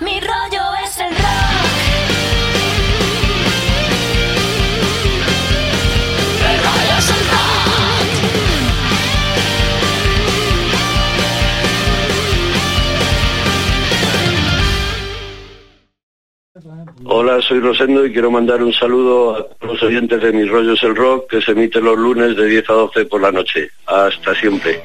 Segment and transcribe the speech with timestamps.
[0.00, 1.45] Mi rollo es el rock.
[17.28, 20.94] Hola, soy Rosendo y quiero mandar un saludo a los oyentes de Mis Rollos el
[20.94, 23.68] Rock que se emite los lunes de 10 a 12 por la noche.
[23.84, 24.80] Hasta siempre.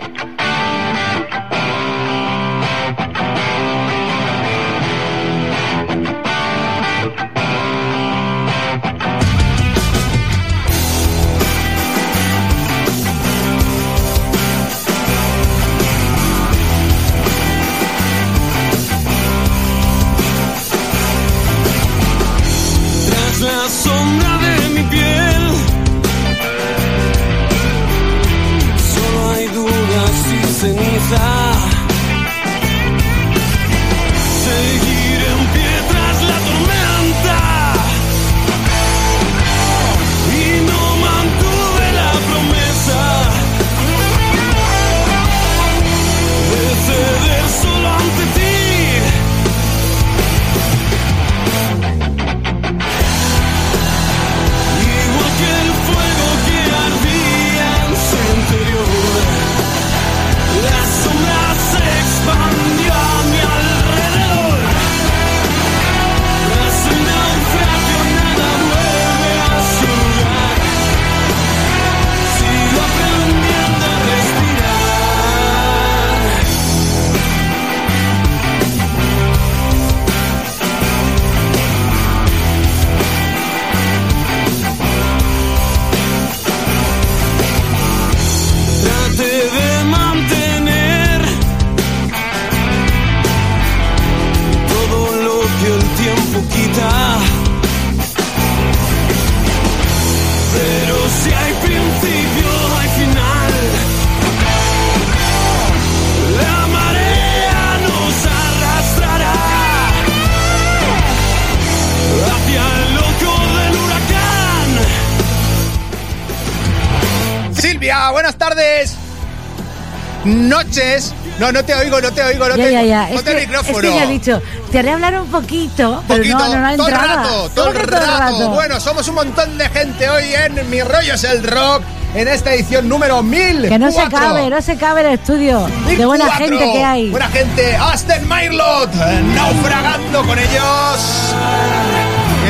[120.25, 121.13] Noches.
[121.39, 123.09] No, no te oigo, no te oigo, no Ya, te ya, ya.
[123.09, 123.77] No Es te que, el micrófono.
[123.77, 126.75] es que ya he dicho, te haré hablar un poquito, pero Poquito, no, no, no
[126.77, 128.49] todo el rato, todo el ¿Cómo que rato.
[128.51, 131.81] Bueno, somos un montón de gente hoy en Mi Rollo es el Rock,
[132.13, 133.69] en esta edición número 1000.
[133.69, 135.67] que no se cabe, no se cabe el estudio.
[135.87, 137.09] Qué buena gente que hay.
[137.09, 137.75] Buena gente.
[137.75, 141.33] Aston Mailot, eh, naufragando con ellos.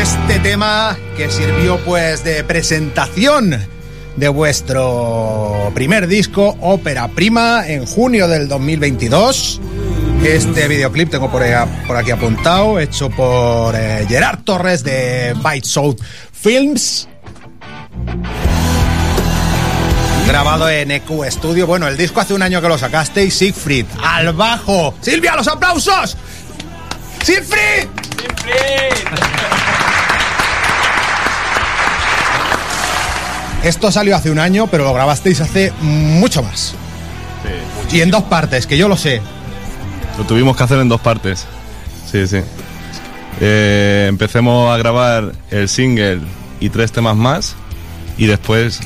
[0.02, 3.66] Este tema que sirvió pues de presentación
[4.22, 9.60] de vuestro primer disco, Ópera Prima, en junio del 2022.
[10.24, 15.98] Este videoclip tengo por, aquí apuntado, hecho por eh, Gerard Torres de Bite South
[16.32, 17.08] Films.
[20.28, 21.66] Grabado en EQ Studio.
[21.66, 23.34] Bueno, el disco hace un año que lo sacasteis.
[23.34, 24.94] Siegfried, al bajo.
[25.02, 26.16] Silvia, los aplausos.
[27.24, 27.88] Siegfried.
[33.64, 36.74] Esto salió hace un año, pero lo grabasteis hace mucho más.
[37.92, 39.22] y en dos partes, que yo lo sé.
[40.18, 41.46] Lo tuvimos que hacer en dos partes.
[42.12, 42.42] Sí, sí.
[43.40, 46.22] Eh, empecemos a grabar el single
[46.60, 47.56] y tres temas más
[48.18, 48.80] y después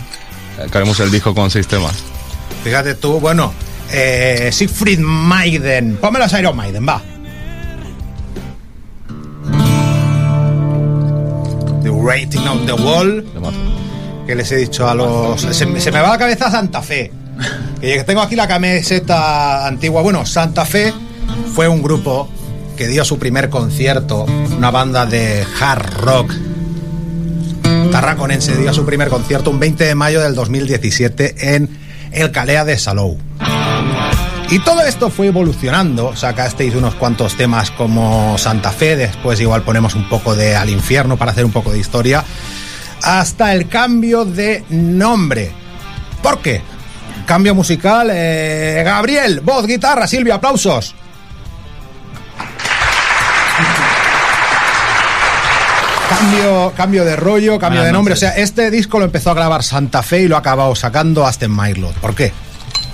[0.64, 1.94] acabemos el disco con seis temas.
[2.64, 3.54] Fíjate tú, bueno,
[3.92, 5.98] eh, Siegfried Maiden.
[5.98, 7.02] Ponme los Iron Maiden, va.
[11.84, 13.26] The Rating on the Wall.
[14.26, 15.42] Que les he dicho a los.
[15.42, 17.12] Se, me- va la cabeza Santa Fe.
[17.82, 20.02] Que tengo aquí la camiseta antigua.
[20.02, 20.94] Bueno, Santa Fe
[21.54, 22.28] fue un grupo
[22.78, 24.26] que dio su primer concierto,
[24.58, 26.34] una banda de hard rock
[27.92, 31.70] tarraconense, dio su primer concierto un 20 de mayo del 2017 en
[32.12, 33.18] el Calea de Salou.
[34.50, 39.96] Y todo esto fue evolucionando, sacasteis unos cuantos temas como Santa Fe, después igual ponemos
[39.96, 42.24] un poco de Al Infierno para hacer un poco de historia,
[43.04, 45.52] hasta el cambio de nombre.
[46.22, 46.62] ¿Por qué?
[47.26, 50.94] Cambio musical, eh, Gabriel, voz, guitarra, Silvia, aplausos.
[56.10, 58.14] Cambio, cambio de rollo, cambio Buenas de nombre.
[58.14, 58.30] noches.
[58.30, 61.26] O sea, este disco lo empezó a grabar Santa Fe y lo ha acabado sacando
[61.26, 61.96] Aston Mailot.
[61.96, 62.32] ¿Por qué?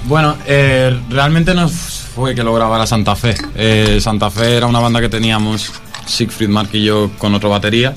[0.05, 3.35] Bueno, eh, realmente no fue que lo grabara Santa Fe.
[3.55, 5.71] Eh, Santa Fe era una banda que teníamos,
[6.05, 7.93] Siegfried, Mark y yo, con otro batería.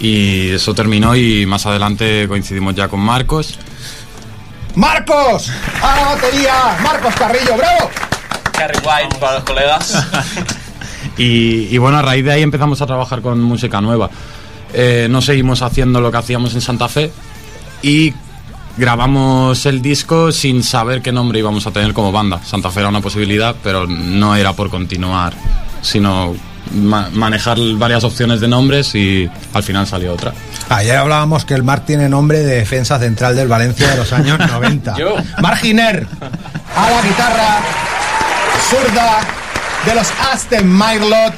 [0.00, 3.58] Y eso terminó y más adelante coincidimos ya con Marcos.
[4.74, 5.50] Marcos,
[5.82, 7.90] a la batería, Marcos Carrillo, bravo.
[8.52, 10.06] Carry White para los colegas.
[11.16, 14.08] Y, y bueno, a raíz de ahí empezamos a trabajar con música nueva.
[14.72, 17.10] Eh, no seguimos haciendo lo que hacíamos en Santa Fe
[17.82, 18.14] y
[18.76, 22.42] grabamos el disco sin saber qué nombre íbamos a tener como banda.
[22.44, 25.34] Santa Fe era una posibilidad, pero no era por continuar,
[25.82, 26.34] sino
[26.74, 30.32] ma- manejar varias opciones de nombres y al final salió otra.
[30.68, 34.38] Ayer hablábamos que el Marc tiene nombre de defensa central del Valencia de los años
[34.50, 34.96] 90.
[34.96, 35.14] Yo.
[35.40, 36.06] Marginer,
[36.76, 37.58] a la guitarra,
[38.68, 39.20] zurda,
[39.86, 41.34] de los Aston Marlot.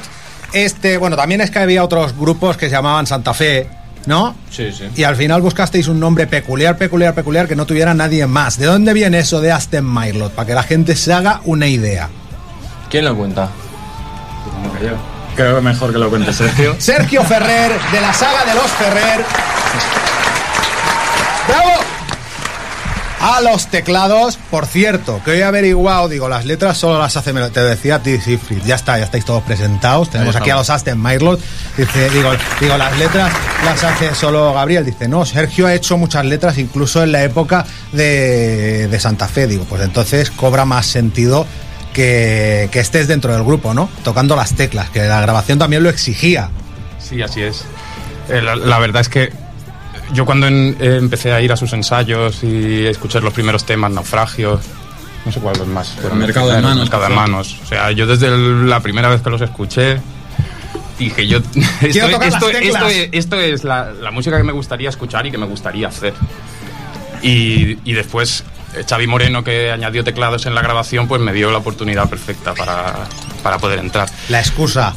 [0.53, 3.67] Este, bueno, también es que había otros grupos que se llamaban Santa Fe,
[4.05, 4.35] ¿no?
[4.51, 4.87] Sí, sí.
[4.95, 8.59] Y al final buscasteis un nombre peculiar, peculiar, peculiar que no tuviera nadie más.
[8.59, 10.31] ¿De dónde viene eso de Aston Marlot?
[10.33, 12.09] Para que la gente se haga una idea.
[12.91, 13.49] ¿Quién lo cuenta?
[15.35, 16.75] Creo que mejor que lo cuente Sergio.
[16.79, 19.25] Sergio Ferrer, de la saga de los Ferrer.
[21.47, 21.83] ¡Bravo!
[23.19, 27.31] A los teclados, por cierto, que hoy he averiguado, digo, las letras solo las hace,
[27.31, 30.69] te decía a ti, Siegfried, ya está, ya estáis todos presentados, tenemos aquí a los
[30.69, 31.39] Aston Marlot,
[31.77, 33.31] dice, digo, digo, las letras
[33.63, 37.65] las hace solo Gabriel, dice, no, Sergio ha hecho muchas letras incluso en la época
[37.93, 41.47] de, de Santa Fe, digo, pues entonces cobra más sentido
[41.93, 43.89] que, que estés dentro del grupo, ¿no?
[44.03, 46.49] Tocando las teclas, que la grabación también lo exigía.
[46.99, 47.63] Sí, así es.
[48.29, 49.31] Eh, la, la verdad es que
[50.13, 53.91] yo cuando en- eh, empecé a ir a sus ensayos y escuchar los primeros temas,
[53.91, 54.59] Naufragio,
[55.25, 55.95] no sé cuál es más.
[56.01, 57.09] pero Mercado de Manos, Mercado de.
[57.15, 57.57] Manos.
[57.63, 59.97] O sea, yo desde el- la primera vez que los escuché
[60.99, 61.37] dije yo,
[61.81, 65.31] esto, tocar esto- esto es, esto es la, la música que me gustaría escuchar y
[65.31, 66.13] que me gustaría hacer.
[67.21, 68.43] Y, y después
[68.87, 72.93] Xavi Moreno, que añadió teclados en la grabación, pues me dio la oportunidad perfecta para,
[73.41, 74.09] para poder entrar.
[74.29, 74.95] La excusa.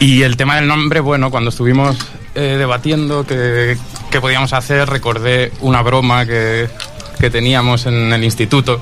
[0.00, 1.96] Y el tema del nombre, bueno, cuando estuvimos
[2.34, 3.76] eh, debatiendo qué,
[4.10, 6.68] qué podíamos hacer, recordé una broma que,
[7.18, 8.80] que teníamos en el instituto,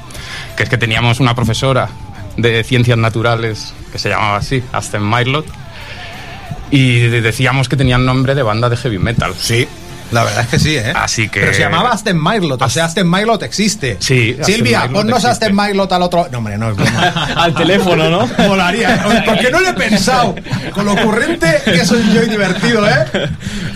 [0.56, 1.88] que es que teníamos una profesora
[2.36, 5.46] de ciencias naturales que se llamaba así, Aston Marlot,
[6.70, 9.34] y de- decíamos que tenían nombre de banda de heavy metal.
[9.38, 9.68] Sí,
[10.14, 10.92] la verdad es que sí, ¿eh?
[10.94, 13.96] Así que- Pero se llamaba Aston Marlot, o sea, Aston Marlot existe.
[14.00, 15.24] Sí, Silvia, ponnos.
[15.24, 16.28] Aston Marlot al otro.
[16.30, 17.08] No, hombre, no es broma.
[17.36, 18.30] Al teléfono, ¿no?
[18.48, 19.04] Molaría.
[19.06, 20.34] Oye, ¿Por qué no lo he pensado?
[20.72, 23.28] Con lo ocurrente que soy yo y divertido, ¿eh?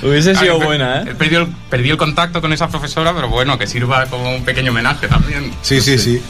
[0.03, 1.15] Hubiese sido buena, ¿eh?
[1.19, 4.71] Perdí el, perdí el contacto con esa profesora, pero bueno, que sirva como un pequeño
[4.71, 5.53] homenaje también.
[5.63, 6.23] Sí, sí, sí.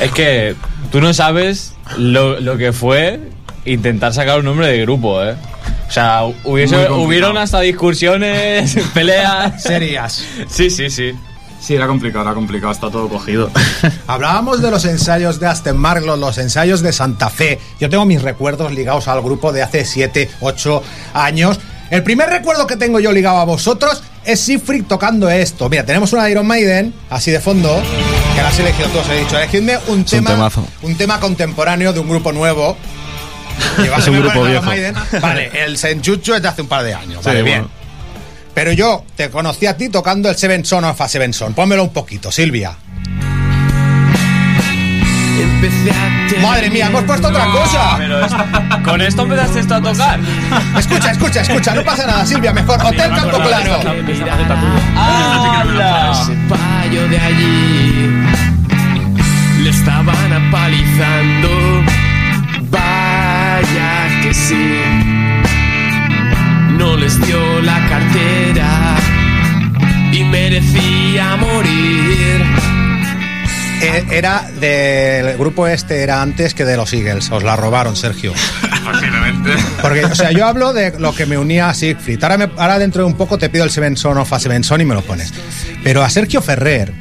[0.00, 0.54] Es que
[0.90, 3.20] tú no sabes lo, lo que fue
[3.64, 5.34] intentar sacar un nombre de grupo, ¿eh?
[5.92, 9.62] O sea, hubiese, hubieron hasta discusiones, peleas.
[9.62, 10.24] Serias.
[10.48, 11.12] Sí, sí, sí.
[11.60, 13.50] Sí, era complicado, era complicado, está todo cogido.
[14.06, 17.60] Hablábamos de los ensayos de Aston Marlot, los ensayos de Santa Fe.
[17.78, 21.60] Yo tengo mis recuerdos ligados al grupo de hace 7, 8 años.
[21.90, 25.68] El primer recuerdo que tengo yo ligado a vosotros es Siegfried tocando esto.
[25.68, 27.82] Mira, tenemos una de Iron Maiden, así de fondo,
[28.34, 29.36] que la has elegido tú, os he dicho.
[29.36, 30.66] Elegidme un un tema, temazo.
[30.80, 32.78] un tema contemporáneo de un grupo nuevo.
[33.98, 34.64] Es un grupo viejo.
[34.64, 34.94] Maiden.
[35.20, 37.20] Vale, el Senchucho es de hace un par de años.
[37.22, 37.56] Sí, Vale, bueno.
[37.62, 37.70] bien.
[38.54, 41.54] Pero yo te conocí a ti tocando el Seven Son of a Seven Son.
[41.54, 42.76] Pónmelo un poquito, Silvia.
[46.42, 47.94] Madre mía, hemos puesto otra cosa.
[47.98, 48.32] Pero es-
[48.84, 50.20] con esto empezaste esto a tocar.
[50.78, 52.78] Escucha, escucha, escucha, no pasa nada, Silvia, mejor.
[52.84, 53.80] Hotel Campo Claro.
[54.96, 56.12] ¡Hala!
[56.22, 58.10] Ese payo de allí
[59.62, 61.48] le estaban apalizando.
[63.62, 64.80] Vaya que sí,
[66.78, 68.96] no les dio la cartera
[70.12, 72.42] y merecía morir.
[73.82, 77.30] Eh, Era del grupo este, era antes que de los Eagles.
[77.30, 78.32] Os la robaron, Sergio.
[78.84, 79.50] Posiblemente.
[79.80, 82.22] Porque, o sea, yo hablo de lo que me unía a Siegfried.
[82.22, 84.62] Ahora, me- ahora dentro de un poco te pido el Seven Son of a Seven
[84.64, 85.32] Son y me lo pones.
[85.82, 86.92] Pero a Sergio Ferrer,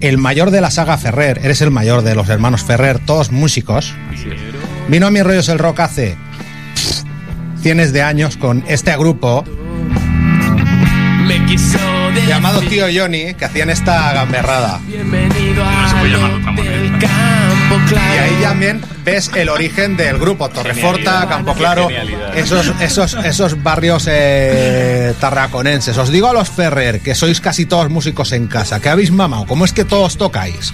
[0.00, 3.94] el mayor de la saga Ferrer, eres el mayor de los hermanos Ferrer, todos músicos.
[4.10, 4.34] Vino
[4.92, 6.16] a mis rollos el rock hace
[7.60, 9.44] cientos de años con este grupo
[11.26, 11.78] Me quiso
[12.14, 14.80] decir llamado Tío Johnny, que hacían esta gamberrada.
[17.90, 21.28] Y ahí también ves el origen del grupo, Torreforta, Genialidad.
[21.28, 22.36] Campo Qué Claro, genialidad.
[22.38, 25.96] esos, esos, esos barrios eh, tarraconenses.
[25.98, 29.46] Os digo a los Ferrer que sois casi todos músicos en casa, que habéis mamado,
[29.46, 30.72] ¿cómo es que todos tocáis?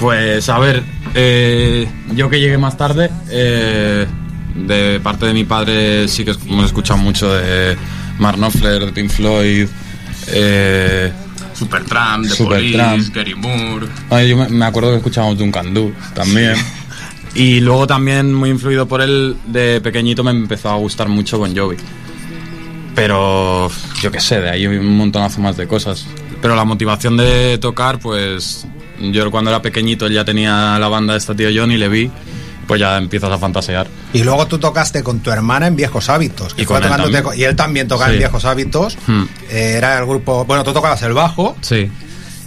[0.00, 0.82] Pues a ver,
[1.14, 4.06] eh, yo que llegué más tarde, eh,
[4.54, 7.76] de parte de mi padre sí que hemos escuchado mucho de
[8.18, 9.68] Mark Knopfler, de Pink Floyd,
[10.28, 11.12] eh,
[11.54, 12.92] Supertramp, The Supertramp.
[12.92, 13.88] Police, Gary Moore.
[14.28, 16.56] yo me, me acuerdo que escuchábamos Duncan Du también.
[17.34, 21.54] Y luego también, muy influido por él, de pequeñito me empezó a gustar mucho Bon
[21.56, 21.76] Jovi.
[22.94, 23.70] Pero
[24.02, 26.06] yo qué sé, de ahí un montonazo más de cosas.
[26.42, 28.66] Pero la motivación de tocar, pues
[29.00, 32.10] yo cuando era pequeñito él ya tenía la banda de este tío Johnny, le vi,
[32.66, 33.86] pues ya empiezas a fantasear.
[34.12, 36.54] Y luego tú tocaste con tu hermana en Viejos Hábitos.
[36.54, 37.24] que Y con él también.
[37.36, 38.18] y él también tocaba en Sí.
[38.18, 38.98] Viejos Hábitos.
[39.06, 39.24] Hmm.
[39.50, 40.44] Eh, era el grupo.
[40.44, 41.56] Bueno, tú tocabas el bajo.
[41.62, 41.90] Sí.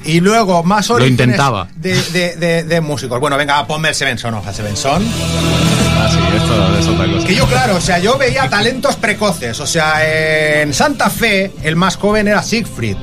[0.04, 1.68] Y luego más Lo intentaba.
[1.76, 3.20] De, de- de- de músicos.
[3.20, 5.04] Bueno, venga, ponme el Seven Son, oja, Seven Son.
[5.04, 7.28] Ah, sí, esto es otra cosa.
[7.28, 9.60] Que yo, claro, o sea, yo veía talentos precoces.
[9.60, 12.98] O sea, en Santa Fe, el más joven era Siegfried.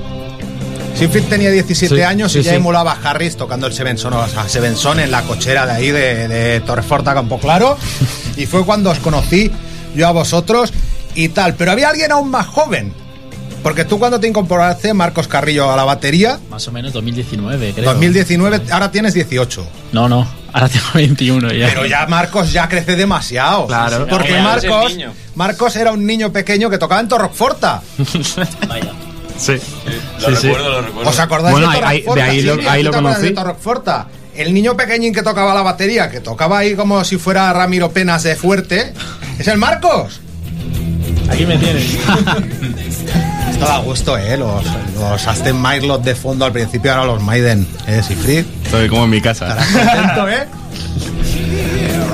[0.98, 2.56] Siegfried tenía 17 Sí, años sí, y ya sí.
[2.56, 5.72] emulaba a Harris tocando el Seven Son, o sea, Seven Son en la cochera de
[5.72, 7.76] ahí de, de Torrefort a Campo Claro.
[8.36, 9.50] Y fue cuando os conocí
[9.94, 10.72] yo a vosotros
[11.14, 11.54] y tal.
[11.54, 12.92] Pero había alguien aún más joven.
[13.62, 17.84] Porque tú cuando te incorporaste, Marcos Carrillo, a la batería, Más o menos 2019, creo.
[17.92, 19.66] 2019, ahora tienes 18.
[19.92, 21.66] No, no, ahora tengo 21 ya.
[21.66, 23.66] Pero ya Marcos ya crece demasiado.
[23.66, 24.06] Claro.
[24.08, 24.96] Porque Marcos.
[25.34, 27.82] Marcos era un niño pequeño que tocaba en Torroforta.
[28.68, 28.92] Vaya.
[29.38, 29.52] Sí.
[30.20, 30.46] Lo Sí, sí.
[30.48, 31.10] recuerdo, lo recuerdo.
[31.10, 33.34] ¿Os acordáis Bueno, de ahí- de ahí lo- ahí ¿tú lo conocí.
[34.34, 38.22] El niño pequeñín que tocaba la batería, que tocaba ahí como si fuera Ramiro Penas
[38.22, 38.92] de fuerte,
[39.38, 40.20] es el Marcos.
[41.30, 41.84] Aquí me tienes.
[43.50, 44.36] Esto da gusto, ¿eh?
[44.36, 44.64] Los,
[44.94, 48.00] los Aston Martin de fondo al principio, ahora los Maiden, ¿eh?
[48.06, 48.44] Sifrid.
[48.64, 49.58] Estoy como en mi casa.
[49.58, 50.46] Estarás contento, ¿eh?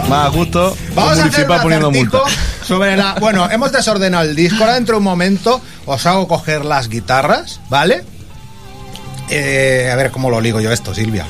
[0.09, 2.19] Más a gusto, Vamos a hacer un poniendo multa.
[2.65, 3.15] Sobre la...
[3.21, 4.63] Bueno, hemos desordenado el disco.
[4.63, 8.05] Ahora dentro de un momento os hago coger las guitarras, ¿vale?
[9.31, 11.27] Eh, a ver cómo lo ligo yo esto, Silvia.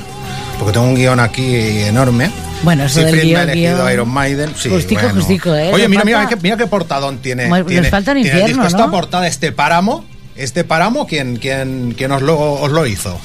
[0.59, 2.31] Porque tengo un guion aquí enorme.
[2.63, 3.93] Bueno, eso del Siegfried me ha guion, elegido guion.
[3.93, 4.55] Iron Maiden.
[4.57, 5.17] Sí, Justico, bueno.
[5.21, 5.71] justico, ¿eh?
[5.73, 7.49] Oye, mira, mira, qué, mira qué portadón tiene.
[7.49, 8.79] Nos tiene, falta un tiene el infierno, disco.
[8.79, 8.85] ¿no?
[8.85, 10.05] Esta portada, este páramo,
[10.37, 13.19] este páramo, ¿quién, quién, quién os, lo, os lo hizo?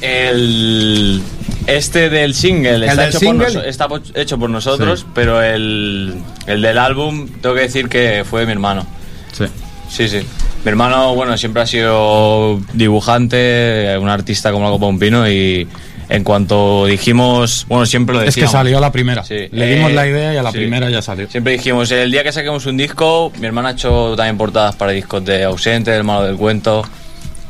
[0.00, 1.22] El
[1.66, 3.52] este del single, ¿El está, del hecho single?
[3.52, 5.06] Por está hecho por nosotros, Sí.
[5.14, 6.14] pero el,
[6.46, 8.86] el del álbum tengo que decir que fue de mi hermano.
[9.32, 9.44] Sí.
[9.88, 10.18] Sí, sí.
[10.64, 15.28] Mi hermano, bueno, siempre ha sido dibujante, un artista como la copa de un pino
[15.28, 15.66] y
[16.08, 18.52] en cuanto dijimos, bueno, siempre lo Es que decíamos.
[18.52, 19.24] salió a la primera.
[19.24, 19.48] Sí.
[19.52, 20.58] Le dimos Eh, la idea y a la sí.
[20.58, 21.28] primera ya salió.
[21.30, 24.92] Siempre dijimos, el día que saquemos un disco, mi hermana ha hecho también portadas para
[24.92, 26.84] discos de Ausente, del Malo del Cuento.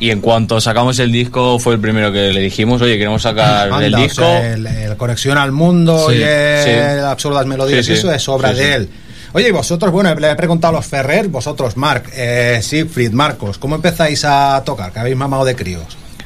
[0.00, 3.68] Y en cuanto sacamos el disco, fue el primero que le dijimos, oye, queremos sacar
[3.68, 4.22] el Anda, o disco.
[4.22, 7.04] sea, el, el Conexión al Mundo Sí, y el sí.
[7.04, 8.88] Absurdas Melodías, Sí, eso es obra de él.
[9.32, 13.58] Oye, y vosotros, bueno, le he preguntado a los Ferrer, vosotros, Marc, eh, Siegfried, Marcos,
[13.58, 14.90] ¿cómo empezáis a tocar?
[14.90, 15.84] Que habéis mamado de críos.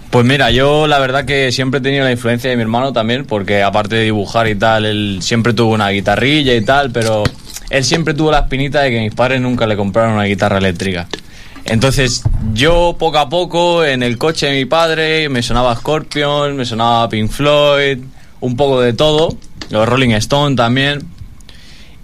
[0.08, 3.24] Pues mira, yo la verdad que siempre he tenido la influencia de mi hermano también,
[3.26, 7.24] porque aparte de dibujar y tal, él siempre tuvo una guitarrilla y tal, pero
[7.68, 11.08] él siempre tuvo la espinita de que mis padres nunca le compraron una guitarra eléctrica.
[11.66, 16.64] Entonces yo poco a poco en el coche de mi padre me sonaba Scorpion, me
[16.64, 17.98] sonaba Pink Floyd,
[18.40, 19.36] un poco de todo,
[19.70, 21.02] los Rolling Stone también.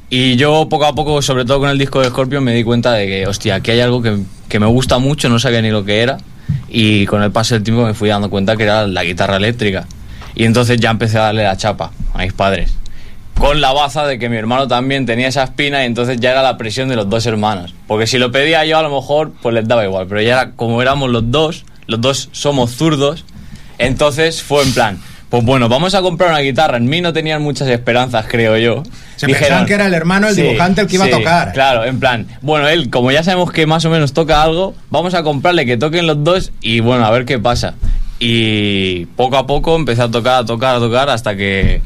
[0.08, 2.92] Y yo poco a poco, sobre todo con el disco de Scorpion, me di cuenta
[2.94, 5.84] de que, hostia, aquí hay algo que, que me gusta mucho, no sabía ni lo
[5.84, 6.18] que era.
[6.68, 9.86] Y con el paso del tiempo me fui dando cuenta que era la guitarra eléctrica.
[10.34, 12.79] Y entonces ya empecé a darle la chapa a mis padres.
[13.40, 16.42] Con la baza de que mi hermano también tenía esa espina y entonces ya era
[16.42, 17.74] la presión de los dos hermanos.
[17.86, 20.06] Porque si lo pedía yo a lo mejor pues les daba igual.
[20.08, 23.24] Pero ya era, como éramos los dos, los dos somos zurdos,
[23.78, 24.98] entonces fue en plan,
[25.30, 26.76] pues bueno, vamos a comprar una guitarra.
[26.76, 28.82] En mí no tenían muchas esperanzas, creo yo.
[29.16, 31.52] Se pensaban que era el hermano, el dibujante, el que iba a sí, tocar.
[31.54, 35.14] Claro, en plan, bueno, él, como ya sabemos que más o menos toca algo, vamos
[35.14, 37.72] a comprarle que toquen los dos y bueno, a ver qué pasa.
[38.18, 41.80] Y poco a poco empecé a tocar, a tocar, a tocar, hasta que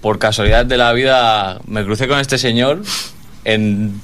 [0.00, 2.82] por casualidad de la vida me crucé con este señor
[3.44, 4.00] en,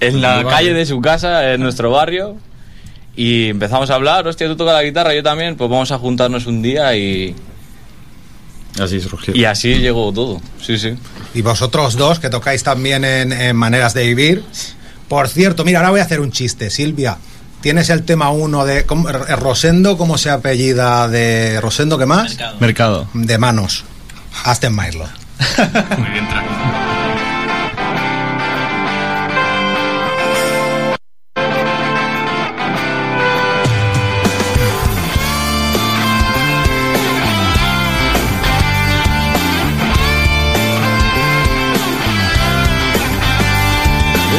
[0.00, 2.36] en la calle de su casa, en nuestro barrio.
[3.16, 6.46] Y empezamos a hablar, hostia, tú tocas la guitarra, yo también, pues vamos a juntarnos
[6.46, 7.34] un día y,
[8.80, 9.34] Así surgió.
[9.34, 10.40] y así llegó todo.
[10.62, 10.94] Sí, sí.
[11.34, 14.44] Y vosotros dos, que tocáis también en, en Maneras de Vivir.
[15.08, 17.18] Por cierto, mira, ahora voy a hacer un chiste, Silvia.
[17.60, 21.98] Tienes el tema uno de ¿cómo- R- Rosendo, ¿cómo se apellida de Rosendo?
[21.98, 22.36] ¿Qué más?
[22.60, 23.08] Mercado.
[23.14, 23.84] De manos.
[24.44, 25.02] Aston Martin.
[25.98, 26.58] Muy bien, tranquilo.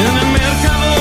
[0.02, 1.00] En el mercado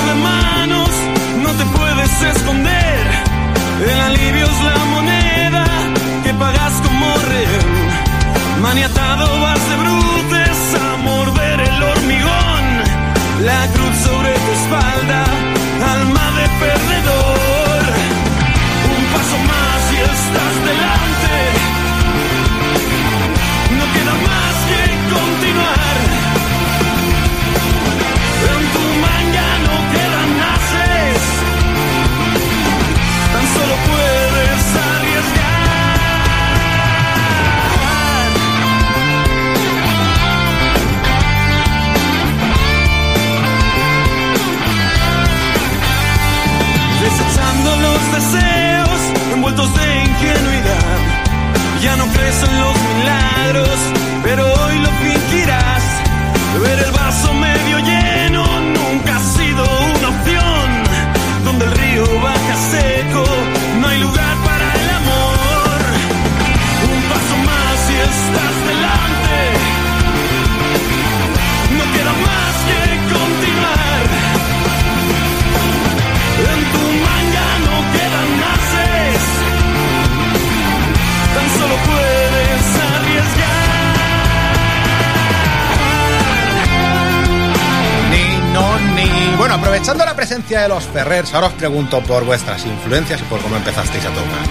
[90.57, 94.45] de los Ferrers, ahora os pregunto por vuestras influencias y por cómo empezasteis a tocar.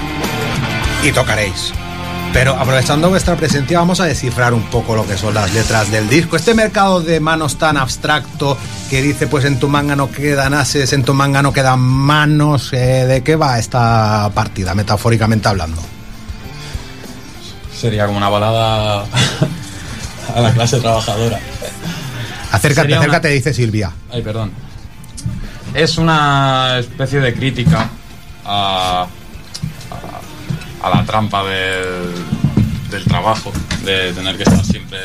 [1.03, 1.73] Y tocaréis.
[2.33, 6.09] Pero aprovechando vuestra presencia, vamos a descifrar un poco lo que son las letras del
[6.11, 6.37] disco.
[6.37, 8.57] Este mercado de manos tan abstracto
[8.91, 12.73] que dice, pues en tu manga no quedan ases, en tu manga no quedan manos.
[12.75, 15.81] eh, ¿De qué va esta partida, metafóricamente hablando?
[17.75, 19.05] Sería como una balada
[20.37, 21.39] a la clase trabajadora.
[22.53, 23.93] Acércate, Sería una- acércate, dice Silvia.
[24.13, 24.51] Ay, perdón.
[25.79, 27.89] Es una especie de crítica
[28.45, 29.07] a,
[30.83, 32.15] a, a la trampa del,
[32.91, 33.53] del trabajo,
[33.85, 34.99] de tener que estar siempre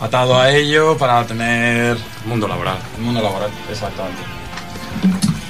[0.00, 2.78] atado a ello para tener mundo laboral.
[2.96, 4.22] El mundo laboral, exactamente.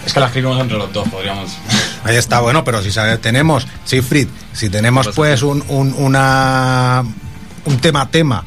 [0.07, 1.50] Es que la escribimos entre los dos, podríamos.
[2.04, 7.04] Ahí está, bueno, pero si sabe- tenemos, Siegfried, si tenemos pues un, un, una,
[7.66, 8.42] un tema tema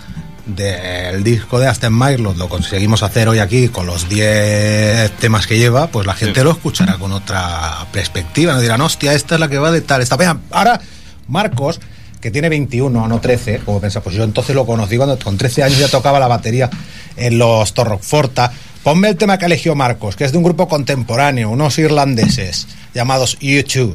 [0.46, 5.58] del disco de Aston Martin, lo conseguimos hacer hoy aquí con los 10 temas que
[5.58, 9.48] lleva, pues la gente lo escuchará con otra perspectiva, no dirán, hostia, esta es la
[9.48, 10.18] que va de tal, esta.
[10.52, 10.82] Ahora
[11.28, 11.80] Marcos,
[12.20, 15.64] que tiene 21, no 13, como pensa, pues yo entonces lo conocí cuando con 13
[15.64, 16.70] años ya tocaba la batería
[17.16, 18.52] en los Torrock Forta.
[18.84, 23.40] Ponme el tema que eligió Marcos, que es de un grupo contemporáneo, unos irlandeses llamados
[23.40, 23.94] U2.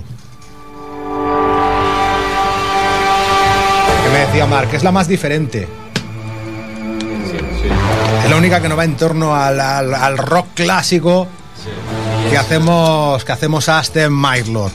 [4.03, 5.69] Que me decía Marc, es la más diferente.
[8.25, 11.27] Es la única que no va en torno al, rock clásico
[12.31, 14.73] que hacemos que hacemos Aston Mylord.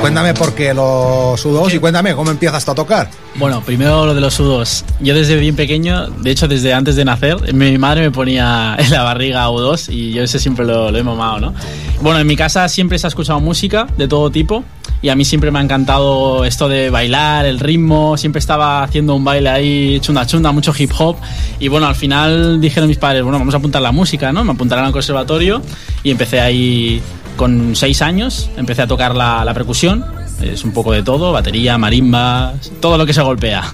[0.00, 3.10] Cuéntame por qué los sudos y cuéntame cómo empiezas a tocar.
[3.34, 4.84] Bueno, primero lo de los sudos.
[5.00, 8.90] Yo desde bien pequeño, de hecho desde antes de nacer, mi madre me ponía en
[8.90, 11.54] la barriga U2 y yo ese siempre lo, lo he mamado, ¿no?
[12.00, 14.62] Bueno, en mi casa siempre se ha escuchado música de todo tipo
[15.00, 19.14] y a mí siempre me ha encantado esto de bailar, el ritmo, siempre estaba haciendo
[19.14, 21.16] un baile ahí chunda chunda, mucho hip hop
[21.60, 24.44] y bueno, al final dijeron mis padres, bueno, vamos a apuntar la música, ¿no?
[24.44, 25.62] Me apuntaron al conservatorio
[26.02, 27.02] y empecé ahí
[27.36, 30.04] con seis años, empecé a tocar la, percusión,
[30.42, 33.64] es un poco de todo, batería, marimba, todo lo que se golpea.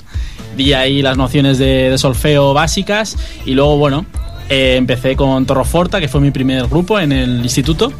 [0.56, 4.06] Di ahí las nociones de, de solfeo básicas y luego, bueno,
[4.48, 7.92] eh, empecé con Torroforta, que fue mi primer grupo en el instituto.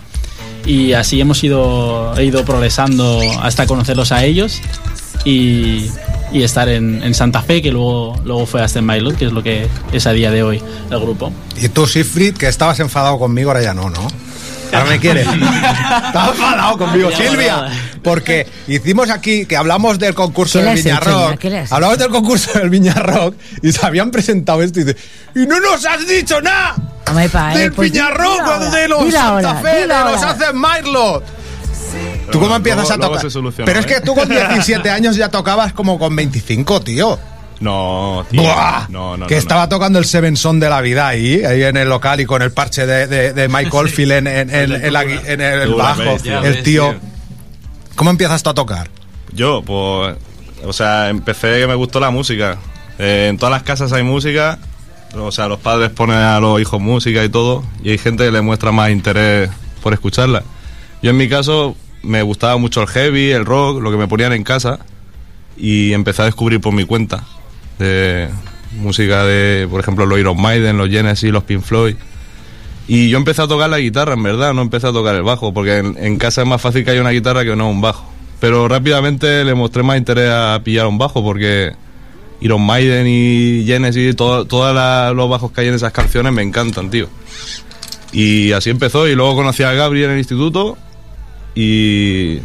[0.66, 4.60] Y así hemos ido, he ido progresando hasta conocerlos a ellos
[5.24, 5.90] y,
[6.32, 9.68] estar en, en Santa Fe, que luego, luego fue hasta en que es lo que
[9.92, 11.32] es a día de hoy el grupo.
[11.56, 14.08] Y tú, Siegfried, que estabas enfadado conmigo, ahora ya no, ¿no?
[14.72, 15.26] Ahora me quieres.
[16.06, 17.68] Estaba enfadado conmigo, Silvia.
[18.02, 21.28] Porque hicimos aquí que hablamos del concurso ¿Qué le del has Viña hecho ya?
[21.30, 21.38] Rock.
[21.38, 24.84] ¿Qué le has Hablamos del concurso del Viña Rock y se habían presentado esto y
[24.84, 24.98] dice,
[25.34, 26.74] ¡y no nos has dicho nada!
[27.54, 30.22] Eh, del pues Viña di- Rock, dilo ahora, de los Santa ahora, Fe, de los.
[30.22, 31.24] Hacen Myrlot.
[32.26, 33.22] ¿Tú cómo Luego- empiezas a luego tocar?
[33.22, 34.00] se solucionó, Pero es que ¿eh?
[34.00, 37.18] tú con 17 años ya tocabas como con 25, tío.
[37.64, 38.42] No, tío.
[38.42, 38.86] ¡Buah!
[38.90, 41.76] No, no, que no, estaba tocando el Seven Son de la vida ahí, ahí en
[41.76, 44.92] el local y con el parche de, de, de Mike Oldfield en, en- en- en
[44.92, 46.06] la gui- en el bajo, el
[46.42, 46.90] ves, tío.
[46.90, 46.94] tío.
[47.96, 48.88] ¿Cómo empiezas tú a tocar?
[49.32, 50.16] Yo, pues,
[50.64, 52.58] o sea, empecé que me gustó la música.
[52.98, 54.58] Eh, en todas las casas hay música,
[55.16, 58.30] o sea, los padres ponen a los hijos música y todo, y hay gente que
[58.30, 59.50] le muestra más interés
[59.82, 60.42] por escucharla.
[61.02, 64.32] Yo en mi caso me gustaba mucho el heavy, el rock, lo que me ponían
[64.32, 64.78] en casa,
[65.56, 67.24] y empecé a descubrir por mi cuenta
[67.78, 68.28] de
[68.78, 71.94] música de, por ejemplo, los Iron Maiden, los Genesis, los Pink Floyd.
[72.86, 75.54] Y yo empecé a tocar la guitarra, en verdad, no empecé a tocar el bajo,
[75.54, 78.10] porque en, casa es más fácil que haya una guitarra que no un bajo.
[78.40, 81.72] Pero rápidamente le mostré más interés a pillar un bajo, porque
[82.42, 86.90] Iron Maiden y Genesis, todo- todos los bajos que hay en esas canciones me encantan,
[86.90, 87.08] tío.
[88.12, 90.76] Y así empezó, y luego conocí a Gabriel en el instituto,
[91.54, 92.38] y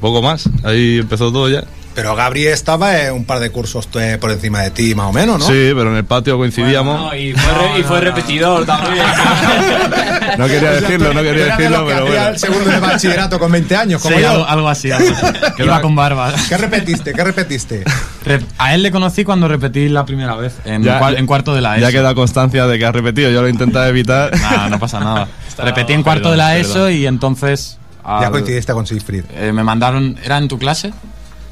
[0.00, 0.48] poco más.
[0.64, 1.62] Ahí empezó todo ya.
[1.98, 5.12] Pero Gabri estaba en un par de cursos eh, por encima de ti, más o
[5.12, 5.44] menos, ¿no?
[5.44, 6.96] Sí, pero en el patio coincidíamos.
[6.96, 9.04] No, y fue, re- y fue repetidor también.
[10.38, 12.28] No quería decirlo, no quería decirlo, pero bueno.
[12.28, 14.30] el segundo de bachillerato con 20 años, como Sí, yo.
[14.30, 14.90] algo, algo así.
[14.92, 15.26] algo así.
[15.56, 16.32] Que Iba va- con barba.
[16.48, 17.12] ¿Qué repetiste?
[17.12, 17.82] ¿Qué repetiste?
[18.24, 21.60] Re- A él le conocí cuando repetí la primera vez, en, Ya- en cuarto de
[21.62, 21.86] la ESO.
[21.86, 24.30] Ya queda constancia de que has repetido, yo lo he intentado evitar.
[24.40, 25.26] Nah, no pasa nada.
[25.48, 26.70] Está- repetí en cuarto perdón, de la perdón.
[26.70, 27.78] ESO y entonces...
[28.04, 29.24] Ya al- coincidiste con Siegfried.
[29.34, 30.16] eh, me mandaron...
[30.22, 30.92] ¿Era en tu clase?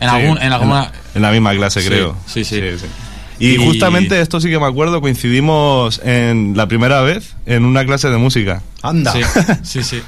[0.00, 0.74] En, Sí, algún, en alguna.
[0.74, 2.16] la- en la misma clase, Sí, creo.
[2.26, 2.60] sí, sí.
[3.38, 7.84] Y, Y- justamente esto sí que me acuerdo, coincidimos en la primera vez en una
[7.84, 8.62] clase de música.
[8.82, 9.12] Anda.
[9.12, 9.20] Sí,
[9.62, 10.02] sí, sí.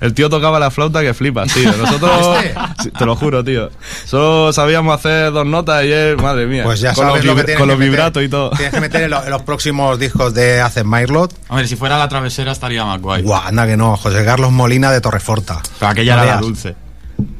[0.00, 1.72] El tío tocaba la flauta que flipas, tío.
[1.76, 2.36] Nosotros.
[2.82, 3.70] Sí, te lo juro, tío.
[4.04, 6.64] Solo sabíamos hacer dos notas y él, madre mía.
[6.64, 7.90] Pues ya con sabes los, lo que con que los meter.
[7.90, 8.50] vibratos y todo.
[8.50, 11.32] Tienes que meter en, lo- en los próximos discos de Acid Mirlot.
[11.48, 13.22] A ver, si fuera la travesera estaría más guay.
[13.22, 15.62] Guau, anda que no, José Carlos Molina de Torreforta.
[15.78, 16.74] Pero aquella No era la dulce.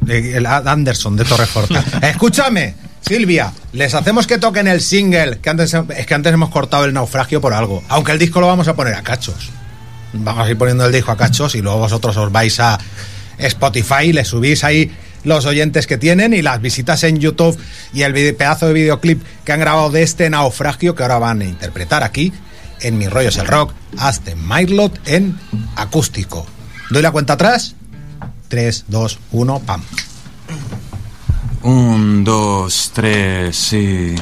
[0.07, 1.85] El Ad Anderson de Torreforta.
[2.03, 6.85] Escúchame, Silvia, les hacemos que toquen el single, que antes es que antes hemos cortado
[6.85, 7.83] el naufragio por algo.
[7.88, 9.51] Aunque el disco lo vamos a poner a cachos.
[10.12, 12.79] Vamos a ir poniendo el disco a cachos y luego vosotros os vais a
[13.38, 14.92] Spotify, le subís ahí
[15.25, 17.59] los oyentes que tienen y las visitas en YouTube
[17.92, 21.44] y el pedazo de videoclip que han grabado de este naufragio que ahora van a
[21.44, 22.33] interpretar aquí
[22.81, 25.38] en Mi Rollo es el Rock, Azte Mirlot en
[25.77, 26.47] acústico.
[26.90, 27.75] Doy la cuenta atrás.
[28.55, 29.83] 3, 2, 1, pam.
[31.64, 34.14] Un, dos, tres, sí.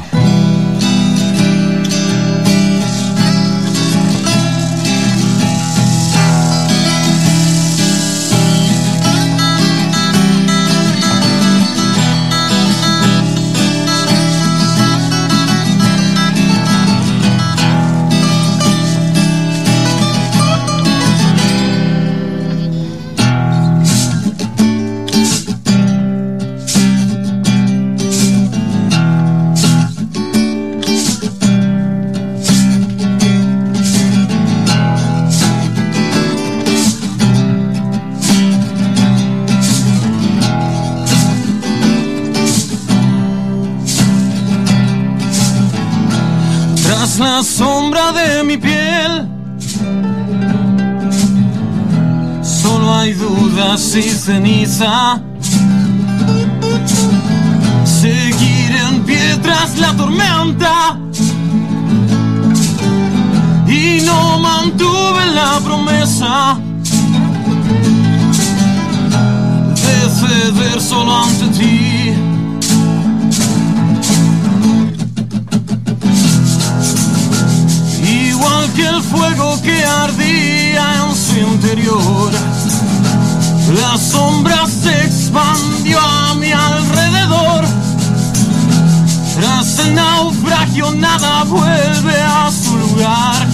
[53.75, 55.19] Y ceniza.
[57.87, 60.99] Seguir en pie tras la tormenta.
[63.67, 66.59] Y no mantuve la promesa
[69.85, 72.13] de ceder solo ante ti.
[78.29, 82.52] Igual que el fuego que ardía en su interior,
[83.75, 87.65] la sombra se expandió a mi alrededor.
[89.35, 93.47] Tras el naufragio nada vuelve a su lugar.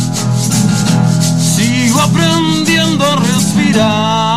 [1.39, 4.28] Sigo aprendiendo a respirar.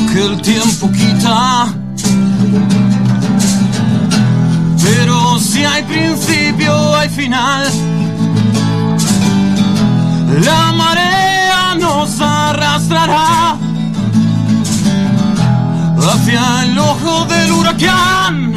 [0.00, 1.66] Que el tiempo quita.
[4.82, 7.68] Pero si hay principio, hay final.
[10.44, 13.56] La marea nos arrastrará
[15.96, 18.54] hacia el ojo del huracán.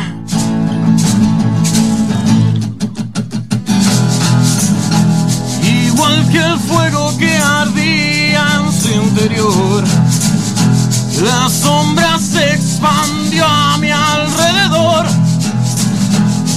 [5.62, 9.84] Igual que el fuego que ardía en su interior,
[11.21, 15.06] la sombra se expandió a mi alrededor.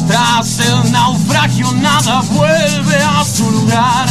[0.07, 4.07] Tras el naufragio nada vuelve a su lugar.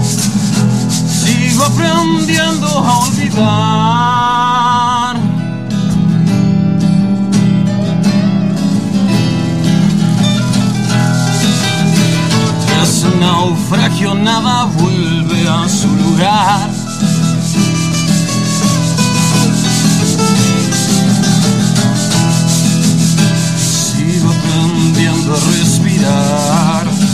[0.00, 3.42] Sigo aprendiendo a olvidar.
[12.66, 16.81] Tras el naufragio nada vuelve a su lugar.
[25.28, 27.11] Respirar.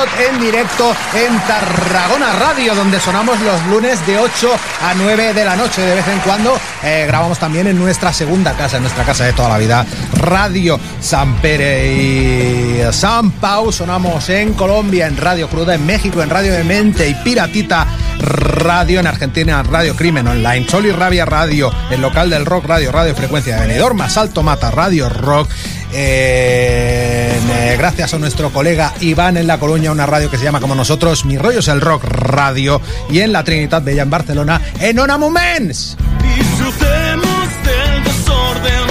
[0.00, 4.50] En directo en Tarragona Radio, donde sonamos los lunes de 8
[4.82, 5.82] a 9 de la noche.
[5.82, 9.34] De vez en cuando eh, grabamos también en nuestra segunda casa, en nuestra casa de
[9.34, 9.84] toda la vida,
[10.14, 13.70] Radio San Pere y San Pau.
[13.72, 17.86] Sonamos en Colombia, en Radio Cruda, en México, en Radio de Mente y Piratita
[18.20, 22.90] Radio, en Argentina, Radio Crimen Online, Sol y Rabia Radio, el local del rock Radio,
[22.90, 25.50] Radio Frecuencia de Benidorm, más Alto Mata Radio Rock.
[25.92, 30.60] Eh, eh, gracias a nuestro colega Iván en La Coruña, una radio que se llama
[30.60, 34.60] como nosotros, Mi Rollo es el Rock Radio, y en la Trinidad Bella en Barcelona,
[34.80, 35.96] en Ona Moments.
[36.36, 38.86] Disfrutemos del desorden.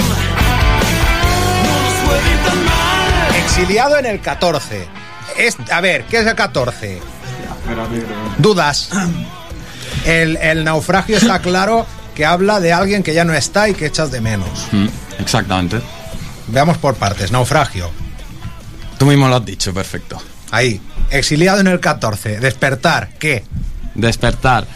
[1.64, 3.36] No nos puede ir tan mal.
[3.44, 4.86] Exiliado en el 14.
[5.38, 7.00] Es, a ver, ¿qué es el 14?
[8.38, 8.90] Dudas.
[10.04, 13.86] El, el naufragio está claro que habla de alguien que ya no está y que
[13.86, 14.66] echas de menos.
[14.72, 14.86] Mm,
[15.20, 15.80] Exactamente.
[16.48, 17.30] Veamos por partes.
[17.30, 17.90] Naufragio.
[19.00, 20.20] Tú mismo lo has dicho, perfecto.
[20.50, 20.78] Ahí.
[21.10, 22.38] Exiliado en el 14.
[22.38, 23.08] Despertar.
[23.18, 23.42] ¿Qué?
[23.94, 24.66] Despertar.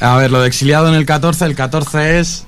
[0.00, 2.44] A ver, lo de exiliado en el 14, el 14 es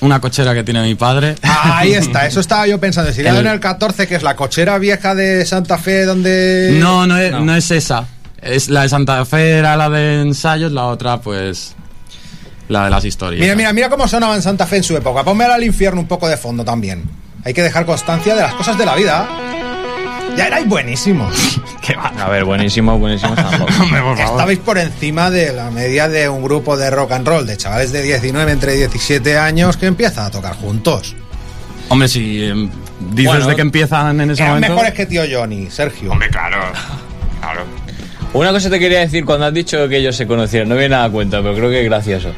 [0.00, 1.36] una cochera que tiene mi padre.
[1.42, 2.26] Ahí está.
[2.26, 3.08] Eso estaba yo pensando.
[3.10, 6.76] Exiliado El- en el 14, que es la cochera vieja de Santa Fe donde...
[6.80, 8.06] No, no es, no es esa.
[8.42, 11.76] Es la de Santa Fe era la de ensayos, la otra, pues.
[12.68, 13.40] La de las historias.
[13.40, 15.22] Mira, mira, mira cómo sonaba en Santa Fe en su época.
[15.22, 17.04] Ponme al infierno un poco de fondo también.
[17.44, 19.28] Hay que dejar constancia de las cosas de la vida.
[20.38, 21.60] Ya erais buenísimos.
[22.18, 23.34] A ver, buenísimo, buenísimo.
[23.34, 23.72] tampoco.
[24.18, 27.90] Estabais por encima de la media de un grupo de rock and roll de chavales
[27.90, 31.16] de 19 entre 17 años que empiezan a tocar juntos.
[31.88, 32.70] Hombre, si em,
[33.10, 34.74] dices Bueno, de que empiezan en ese Eran momento.
[34.74, 36.12] mejores que tío Johnny, Sergio.
[36.12, 36.58] Hombre, claro.
[37.40, 37.64] Claro.
[38.34, 41.06] Una cosa te quería decir cuando has dicho que ellos se conocieron, no viene nada
[41.06, 42.32] a cuenta, pero creo que es gracioso.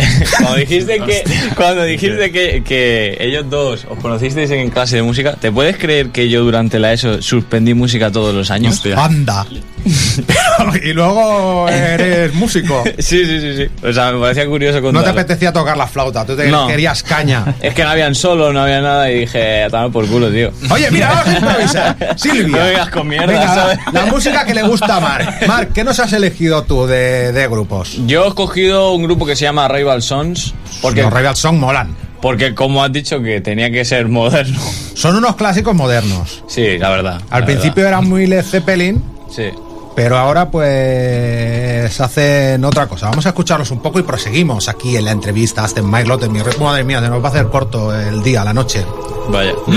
[0.38, 1.24] cuando dijiste que
[1.56, 6.10] cuando dijiste que, que ellos dos os conocisteis en clase de música, ¿te puedes creer
[6.10, 8.74] que yo durante la ESO suspendí música todos los años?
[8.74, 9.02] Hostia.
[9.02, 9.46] Anda.
[10.82, 12.82] y luego eres músico.
[12.98, 13.86] Sí, sí, sí, sí.
[13.86, 15.20] O sea, me parecía curioso No te contarlo.
[15.20, 16.66] apetecía tocar la flauta, tú te No.
[16.66, 17.54] querías caña.
[17.62, 20.52] Es que no habían solo, no había nada y dije, a tomar por culo, tío.
[20.70, 21.96] Oye, mira, vamos a improvisar.
[22.18, 22.56] Silvia.
[22.58, 23.78] No vengas con mierda, Venga, ¿sabes?
[23.92, 25.46] La música que le gusta a Marc.
[25.46, 27.96] Marc, ¿qué nos has elegido tú de, de grupos?
[28.06, 31.96] Yo he escogido un grupo que se llama Rival Sons porque, Los Rival Song molan.
[32.22, 34.60] porque como has dicho que tenía que ser moderno.
[34.94, 36.42] Son unos clásicos modernos.
[36.46, 37.20] Sí, la verdad.
[37.30, 39.28] Al la principio eran muy Led Zeppelin, verdad.
[39.34, 39.50] Sí.
[39.96, 43.08] pero ahora pues hacen otra cosa.
[43.08, 46.32] Vamos a escucharlos un poco y proseguimos aquí en la entrevista a Aston Mylot en
[46.32, 48.84] mi re- Madre mía, se nos va a hacer corto el día, la noche.
[49.28, 49.52] Vaya.
[49.66, 49.74] My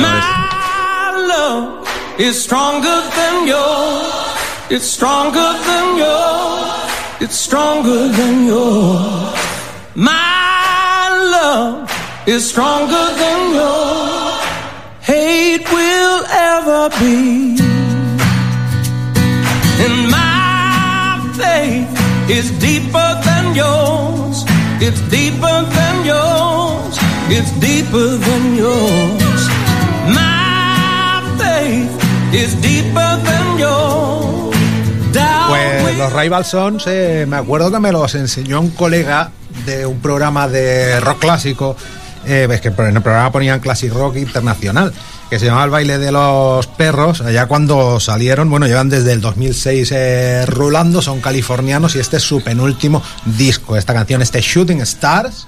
[1.27, 1.85] love
[2.19, 4.13] is stronger than yours.
[4.69, 6.73] It's stronger than yours.
[7.21, 9.33] It's stronger than yours.
[9.95, 11.87] My love
[12.27, 14.41] is stronger than yours.
[15.01, 17.57] Hate will ever be.
[19.83, 21.93] And my faith
[22.27, 24.45] is deeper than yours.
[24.81, 26.97] It's deeper than yours.
[27.29, 29.41] It's deeper than yours.
[30.09, 34.33] My faith is deeper than yours.
[35.49, 39.31] Pues los Rival Sons, eh, me acuerdo que me los enseñó un colega
[39.65, 41.75] de un programa de rock clásico.
[42.25, 44.93] eh, que en el programa ponían Classic Rock Internacional,
[45.29, 47.19] que se llamaba El baile de los perros.
[47.21, 52.23] Allá cuando salieron, bueno, llevan desde el 2006 eh, rulando, son californianos y este es
[52.23, 53.75] su penúltimo disco.
[53.75, 55.47] Esta canción, este Shooting Stars.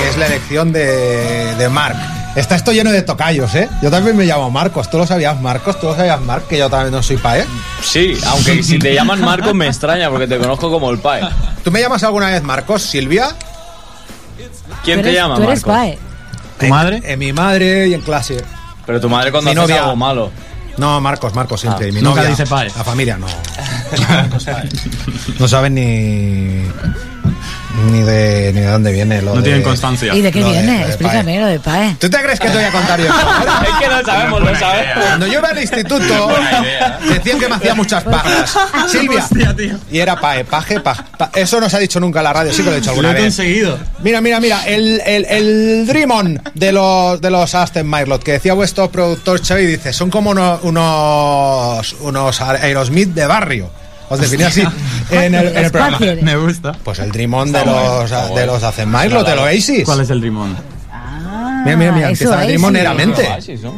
[0.00, 2.17] que es la elección de, de Mark.
[2.38, 3.68] Está esto lleno de tocayos, ¿eh?
[3.82, 4.88] Yo también me llamo Marcos.
[4.90, 5.78] ¿Tú lo sabías, Marcos?
[5.80, 6.46] ¿Tú lo sabías, Marc?
[6.46, 7.44] Que yo también no soy pae.
[7.82, 11.22] Sí, aunque si te llaman Marcos me extraña porque te conozco como el PAE.
[11.64, 13.30] ¿Tú me llamas alguna vez Marcos, Silvia?
[14.84, 15.82] ¿Quién te eres- llama Tú eres Marcos?
[15.82, 15.98] pae.
[16.60, 17.02] ¿Tu madre?
[17.04, 18.44] En mi madre y en clase.
[18.86, 19.82] Pero tu madre cuando Mi haces novia.
[19.84, 20.30] algo malo.
[20.76, 21.86] No, Marcos, Marcos siempre.
[21.86, 22.68] Ah, y mi nunca novia, dice pae.
[22.76, 23.26] La familia no.
[24.08, 24.68] Marcos pae.
[25.40, 26.62] No saben ni.
[27.86, 30.14] Ni de, ni de dónde viene lo No de- tienen constancia.
[30.14, 30.72] ¿Y de qué Lo de- viene?
[30.80, 31.40] lo de Explícame pae.
[31.40, 31.96] lo de pae.
[32.00, 33.06] ¿Tú te crees que te voy a contar yo?
[33.62, 35.04] Es que no sabemos, lo sabemos.
[35.04, 36.28] Cuando yo iba al instituto,
[37.08, 38.56] decían que me hacía muchas pajas.
[38.88, 39.26] Silvia.
[39.90, 41.02] Y era pae, paje, paje.
[41.16, 42.90] pa- Eso no se ha dicho nunca en la radio, sí que lo he dicho
[42.90, 43.22] Lo alguna he vez.
[43.24, 43.78] conseguido.
[44.02, 48.32] Mira, mira, mira, el, el, el Dream On de los, de los Aston Martin, que
[48.32, 53.70] decía vuestro productor Xavi, dice, son como uno- unos, unos Aerosmith de barrio.
[54.08, 54.62] Os definí así
[55.10, 55.98] en el, en el programa.
[56.22, 56.72] Me gusta.
[56.84, 59.84] Pues el Dream On de bueno, los, de los Acemais, lo de los Oasis.
[59.84, 60.56] ¿Cuál es el rimón?
[60.92, 63.14] Ah, Mira, mira, mira, eso empieza el es, Dream On.
[63.32, 63.74] Oasis, ¿no?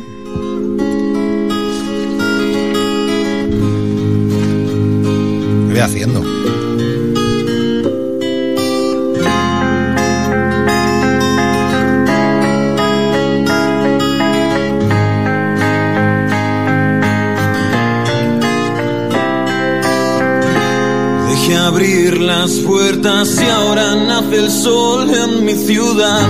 [5.68, 6.39] ¿Qué voy haciendo?
[21.70, 26.28] Abrir las puertas y ahora nace el sol en mi ciudad.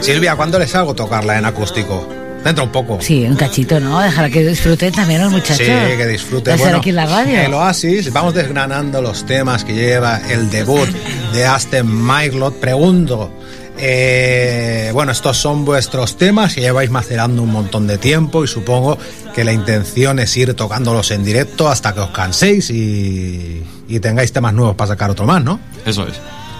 [0.00, 2.08] A Silvia, ¿cuándo les hago tocarla en acústico?
[2.42, 2.98] Dentro un poco.
[3.02, 4.00] Sí, un cachito, ¿no?
[4.00, 5.58] Dejar que disfruten también los muchachos.
[5.58, 6.56] Sí, que disfruten.
[6.56, 7.38] Bueno, aquí en la radio.
[7.38, 10.88] El Oasis, vamos desgranando los temas que lleva el debut
[11.34, 12.58] de Aston Mylot.
[12.58, 13.30] Pregunto,
[13.78, 18.96] eh, bueno, estos son vuestros temas que lleváis macerando un montón de tiempo y supongo
[19.34, 24.32] que la intención es ir tocándolos en directo hasta que os canséis y, y tengáis
[24.32, 25.58] temas nuevos para sacar otro más, ¿no?
[25.86, 26.14] Eso es.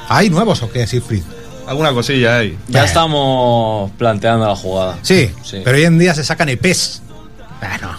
[0.09, 1.23] ¿Hay nuevos o qué, Siegfried?
[1.67, 2.51] Alguna cosilla hay.
[2.51, 2.85] Ya Bueno.
[2.87, 4.99] estamos planteando la jugada.
[5.03, 5.61] Sí, Sí.
[5.65, 7.03] pero hoy en día se sacan EPs.
[7.61, 7.97] Bueno,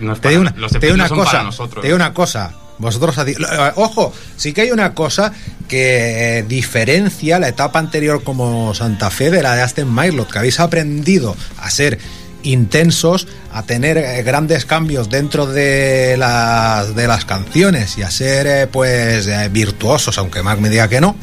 [0.00, 1.30] No Te digo una, los te digo una no cosa.
[1.32, 1.80] para nosotros.
[1.82, 2.52] Te digo una cosa.
[2.78, 3.34] Vosotros, eh,
[3.76, 5.32] ojo, sí que hay una cosa
[5.68, 10.38] que eh, diferencia la etapa anterior como Santa Fe de la de Aston Mylot, que
[10.38, 11.98] habéis aprendido a ser
[12.44, 18.46] intensos, a tener eh, grandes cambios dentro de las, de las canciones y a ser
[18.46, 21.16] eh, pues eh, virtuosos, aunque Mark me diga que no.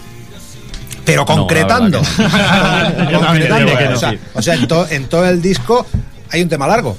[1.05, 2.01] Pero la concretando.
[2.01, 3.11] no.
[3.11, 3.21] No,
[4.35, 5.85] o sea, en, to- en todo el disco
[6.31, 6.97] hay un tema largo.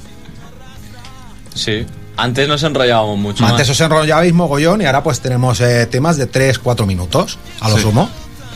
[1.54, 1.86] Sí.
[2.16, 3.70] Antes nos enrollábamos mucho Antes más.
[3.70, 7.82] os enrollabais mogollón y ahora pues tenemos eh, temas de 3-4 minutos, a lo Sí.
[7.82, 8.10] sumo.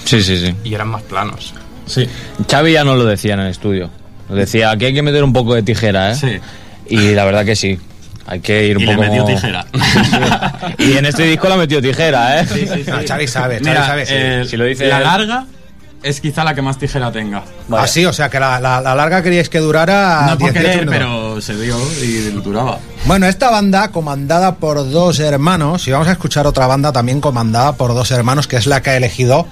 [0.04, 0.54] Sí, sí, sí.
[0.64, 1.54] Y eran más planos.
[1.86, 2.06] Sí.
[2.50, 3.90] Xavi ya nos lo decía en el estudio.
[4.28, 6.16] Decía, aquí hay que meter un poco de tijera, ¿eh?
[6.16, 6.38] Sí.
[6.88, 7.78] Y la verdad que sí.
[8.26, 9.06] Hay que ir un Y le poco...
[9.08, 9.66] metió tijera.
[10.78, 12.46] Y en este disco la metió tijera, ¿eh?
[12.86, 14.12] No, Xavi sabe, Xavi Mira, sabe, sí.
[14.16, 15.04] eh, Si lo dice la él.
[15.04, 15.44] larga
[16.02, 17.42] es quizá la que más tijera tenga.
[17.68, 17.84] Vaya.
[17.84, 20.52] Ah, sí, o sea que la, la- la larga queríais que durara no por 18
[20.52, 20.94] querer, minutos.
[20.98, 22.78] pero se dio y duraba.
[23.06, 27.72] Bueno, esta banda comandada por dos hermanos, y vamos a escuchar otra banda también comandada
[27.74, 29.46] por dos hermanos, que es la que ha elegido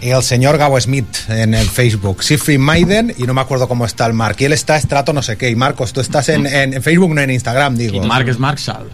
[0.00, 2.22] el señor Gabo Smith en el Facebook.
[2.22, 4.36] Siegfried Maiden, y no me acuerdo cómo está el Mark.
[4.40, 5.50] Y él está estrato no sé qué.
[5.50, 8.02] Y Marcos, tú estás en, en- en Facebook, no en Instagram, digo.
[8.04, 8.90] Mark es Marshall.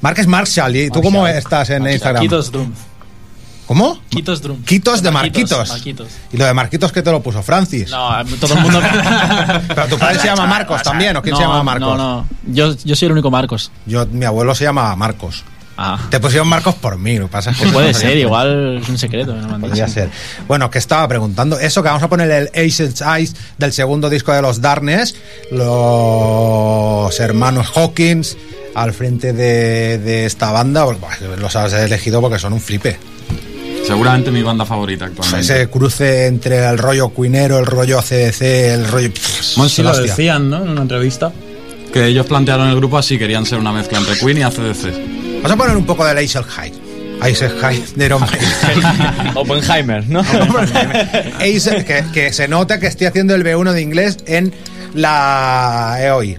[0.00, 2.14] Mark es Marshall, ¿y tú cómo estás en Instagram?
[2.24, 2.72] Marquitos Drum.
[3.66, 4.00] ¿Cómo?
[4.08, 4.62] Quitos Drum.
[4.64, 5.68] Quitos de Marquitos.
[5.68, 6.08] Marquitos.
[6.32, 7.42] ¿Y lo de Marquitos qué te lo puso?
[7.42, 7.90] Francis.
[7.90, 8.10] No,
[8.40, 8.80] todo el mundo.
[9.68, 11.96] Pero tu padre se llama Marcos también, ¿o quién se llama Marcos?
[11.96, 12.28] No, no.
[12.48, 13.70] Yo, yo soy el único Marcos.
[13.86, 15.44] Yo, mi abuelo se llama Marcos.
[15.76, 15.98] Ah.
[16.10, 17.66] Te pusieron Marcos por mí, lo que pasa es que...
[17.68, 19.34] Puede ser, igual es un secreto.
[19.34, 20.10] no Podría ser.
[20.46, 21.58] Bueno, que estaba preguntando.
[21.58, 25.14] Eso que vamos a poner el Ancient Eyes del segundo disco de los Darkness,
[25.50, 28.36] los hermanos Hawkins
[28.74, 32.98] al frente de, de esta banda, pues, buah, los has elegido porque son un flipe.
[33.86, 35.54] Seguramente mi banda favorita O sea, actualmente.
[35.54, 39.10] ese cruce entre el rollo cuinero, el rollo CDC, el rollo...
[39.56, 40.62] Bueno, la lo decían, ¿no?
[40.62, 41.32] En una entrevista.
[41.92, 45.21] Que ellos plantearon el grupo así, querían ser una mezcla entre Queen y ACDC.
[45.42, 46.72] Vamos a poner un poco de High.
[47.20, 48.12] Ace High de.
[49.34, 50.20] Oppenheimer, ¿no?
[50.20, 54.54] Ace, que, que se nota que estoy haciendo el B1 de inglés en
[54.94, 56.38] la EOI.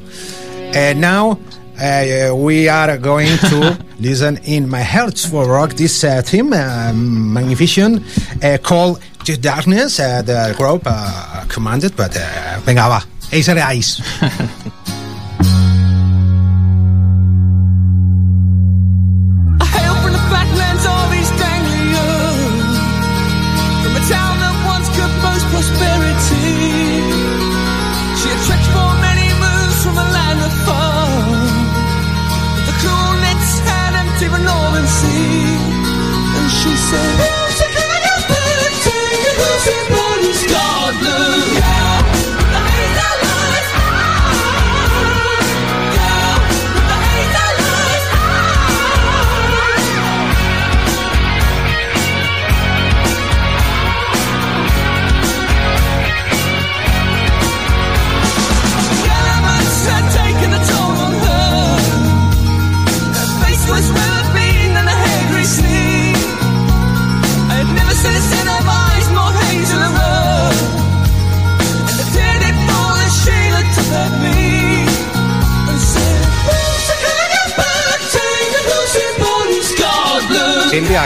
[0.74, 1.38] Eh, now
[1.78, 6.92] uh, we are going to listen in my hearts for rock this uh, team uh,
[6.94, 8.02] magnificent
[8.42, 13.58] uh, called to darkness uh, the group uh, commanded but uh, venga va Acer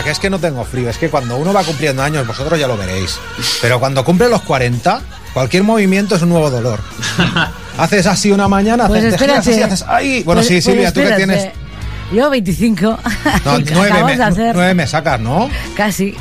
[0.08, 2.68] que es que no tengo frío, es que cuando uno va cumpliendo años, vosotros ya
[2.68, 3.20] lo veréis,
[3.62, 5.02] pero cuando cumple los 40,
[5.34, 6.80] cualquier movimiento es un nuevo dolor.
[7.78, 9.64] Haces así una mañana, Pues haces, te giras espérate.
[9.74, 10.24] así, haces ¡ay!
[10.24, 11.50] Bueno, Pues- sí, pues Silvia, tú que tienes...
[12.12, 12.98] Yo 25.
[13.46, 14.56] No, Que nueve, me, de hacer.
[14.56, 15.50] nueve me sacas, ¿no?
[15.76, 16.16] Casi.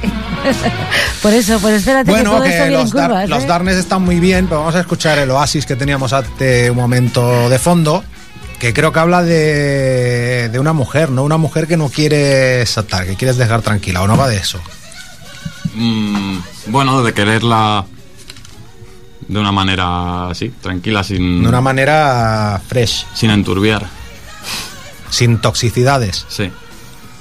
[1.23, 3.29] Por eso, pues espérate que Bueno, todo esto que viene los, en dar- curvas.
[3.29, 3.47] los ¿eh?
[3.47, 7.49] Darnes están muy bien, pero vamos a escuchar el oasis que teníamos hace un momento
[7.49, 8.05] de fondo,
[8.59, 11.23] que creo que habla de, de una mujer, ¿no?
[11.25, 14.61] Una mujer que no quieres saltar, que quieres dejar tranquila, o no va de eso.
[15.75, 16.39] Mm,
[16.69, 17.85] bueno, de quererla
[19.29, 23.87] de una manera así, tranquila, sin, De una manera fresh, sin enturbiar.
[25.11, 26.25] sin toxicidades.
[26.29, 26.51] Sí.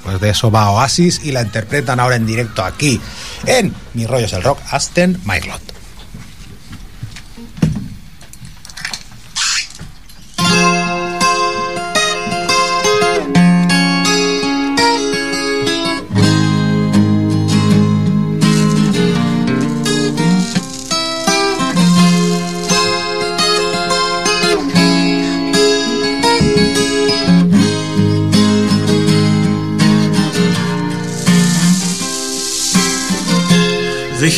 [0.04, 3.00] Pues de eso va Oasis y la interpretan ahora en directo aquí
[3.44, 5.60] en Mi Rollo es el Rock, Asten Myrlot.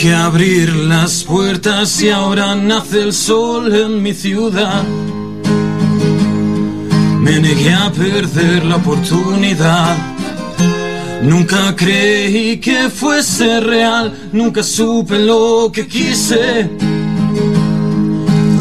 [0.01, 4.84] Dejé abrir las puertas y ahora nace el sol en mi ciudad.
[7.18, 9.96] Me negué a perder la oportunidad.
[11.24, 16.70] Nunca creí que fuese real, nunca supe lo que quise.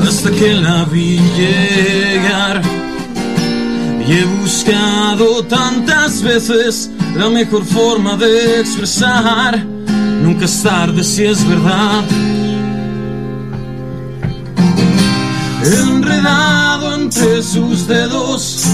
[0.07, 2.63] Hasta que la vi llegar.
[4.07, 9.76] Y he buscado tantas veces la mejor forma de expresar.
[10.27, 12.03] Nunca es tarde si es verdad.
[15.63, 18.65] Enredado entre sus dedos.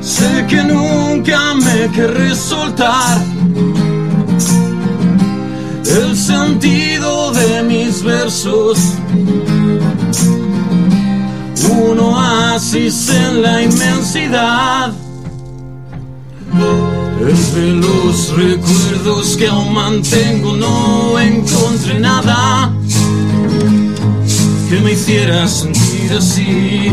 [0.00, 3.22] Sé que nunca me querré soltar.
[5.84, 8.76] El sentido de mis versos.
[11.70, 14.92] Un oasis en la inmensidad.
[17.28, 22.72] Entre los recuerdos que aún mantengo no encontré nada
[24.70, 26.92] que me hiciera sentir así.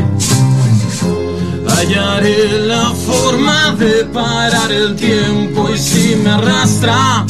[1.67, 7.23] Hallaré la forma de parar el tiempo y si me arrastra,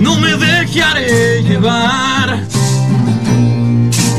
[0.00, 2.46] no me dejaré llevar.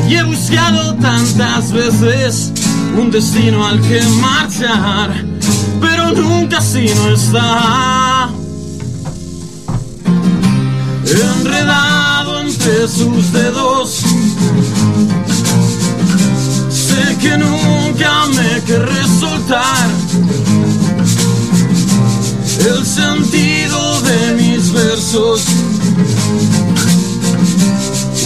[0.08, 2.52] Y he buscado tantas veces
[2.96, 5.10] un destino al que marchar,
[5.80, 8.30] pero nunca si no está.
[11.06, 14.02] Enredado entre sus dedos,
[16.70, 19.88] sé que nunca me querré soltar.
[22.58, 25.44] El sentido de mis versos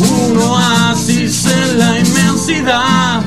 [0.00, 3.22] un oasis en la inmensidad.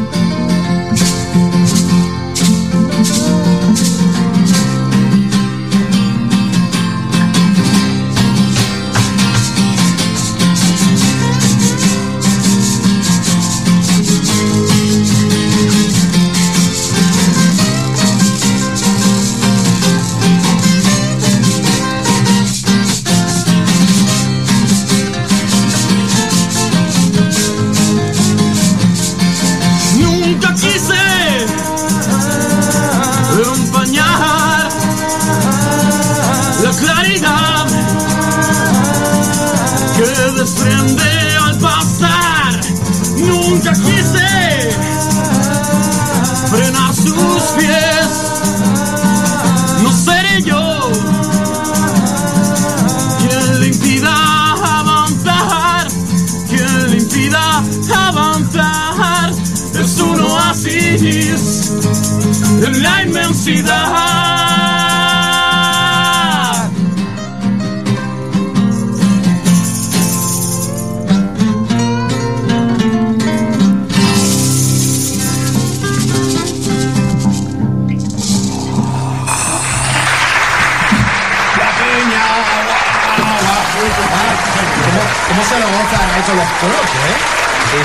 [63.46, 63.86] La inmensidad.
[63.86, 64.11] ¿Cómo,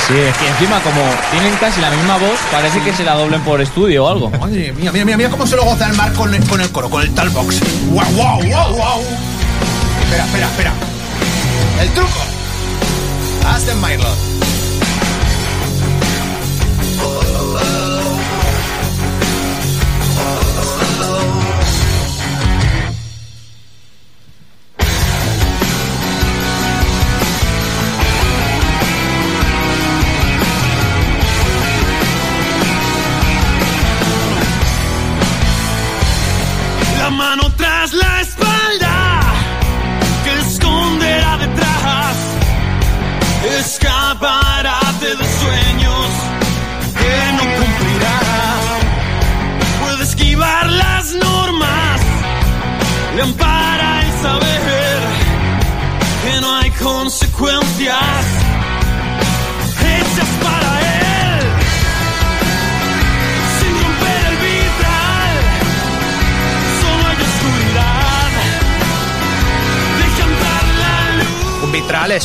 [0.06, 1.02] Sí, es que encima como
[1.32, 4.30] tienen casi la misma voz, parece que se la doblen por estudio o algo.
[4.30, 6.70] Madre mía, mira, mira, mira cómo se lo goza el mar con el, con el
[6.70, 7.60] coro, con el talbox.
[7.90, 9.02] ¡Wow, wow, wow, wow!
[10.04, 10.72] Espera, espera, espera.
[11.80, 12.20] El truco.
[13.48, 14.25] Aston Myrlot.
[14.25, 14.25] escaparate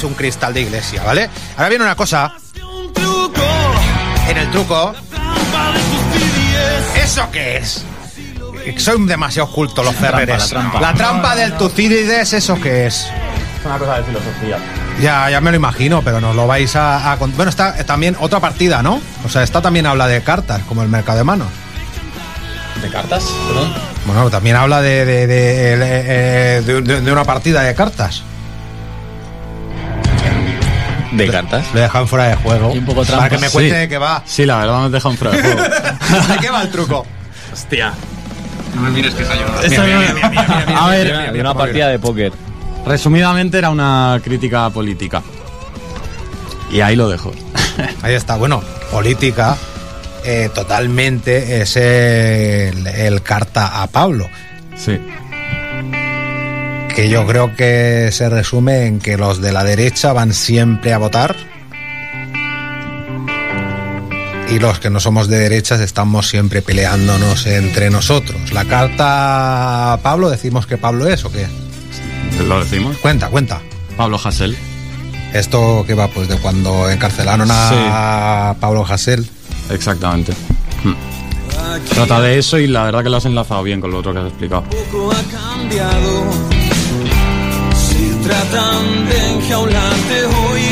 [0.02, 1.30] es un cristal de iglesia, ¿vale?
[1.56, 2.34] Ahora viene una cosa.
[4.28, 4.94] En el truco.
[6.96, 7.84] ¿eso qué es?
[8.78, 10.40] Son demasiado cultos los ferreres.
[10.40, 10.82] la trampa.
[10.82, 12.96] La trampa del Tucídides, ¿eso qué es?
[13.60, 14.58] Es una cosa de filosofía.
[15.00, 18.16] Ya, ya me lo imagino, pero nos lo vais a, a Bueno, está eh, también
[18.20, 19.00] otra partida, ¿no?
[19.24, 21.48] O sea, esta también habla de cartas, como el mercado de manos.
[22.82, 23.24] ¿De cartas?
[23.48, 23.74] Perdón.
[24.08, 28.24] Bueno, también habla de, de, de- eh, de- de- de una partida de cartas.
[31.12, 31.66] ¿De cartas?
[31.74, 32.74] Le dejan fuera de juego.
[32.74, 33.78] Y un poco Para que me cuente Sí.
[33.80, 34.24] de qué va.
[34.26, 35.62] Sí, la verdad nos deja un fuera de juego.
[36.30, 37.06] ¿De qué va el truco?
[37.52, 37.94] Hostia.
[38.76, 39.62] No me mires que se ha llevado.
[39.62, 42.32] Esto no- A ver, una partida de póker.
[42.86, 45.22] resumidamente era una crítica política.
[46.72, 47.34] Y ahí lo dejo.
[48.02, 49.58] Ahí está, bueno, política
[50.24, 54.28] eh, totalmente es el, el carta a Pablo,
[54.78, 54.98] Sí.
[56.96, 60.98] Que yo creo que se resume en que los de la derecha van siempre a
[60.98, 61.36] votar
[64.50, 68.52] y los que no somos de derechas estamos siempre peleándonos entre nosotros.
[68.52, 71.48] La carta a Pablo, decimos que Pablo es o qué?
[72.46, 72.98] ¿Lo decimos?
[72.98, 73.62] Cuenta, cuenta.
[73.96, 74.58] Pablo Hassel.
[75.34, 79.30] Esto que va pues de cuando encarcelaron a Pablo Hasél.
[79.70, 80.34] Exactamente.
[80.84, 80.96] Mm.
[81.94, 84.20] Trata de eso y la verdad que lo has enlazado bien con lo otro que
[84.20, 84.64] has explicado.
[84.64, 86.51] poco ha cambiado.
[88.32, 90.64] Tratan de enjaularte hoy,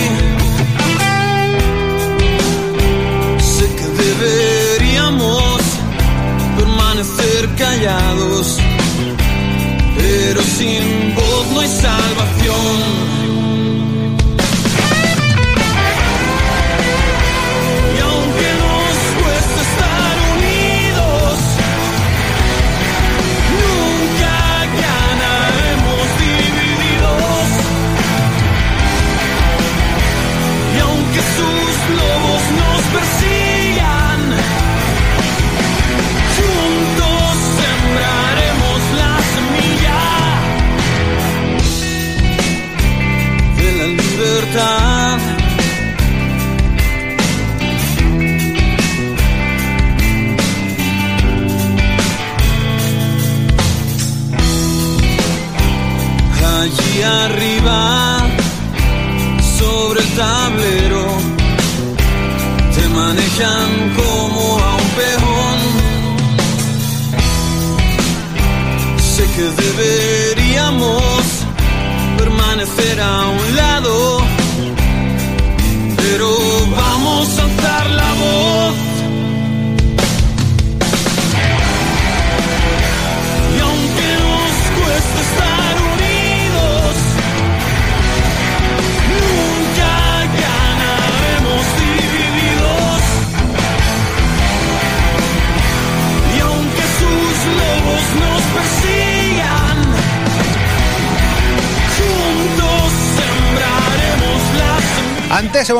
[3.41, 5.61] sé que deberíamos
[6.55, 8.57] permanecer callados,
[9.97, 13.28] pero sin voz no hay salvación.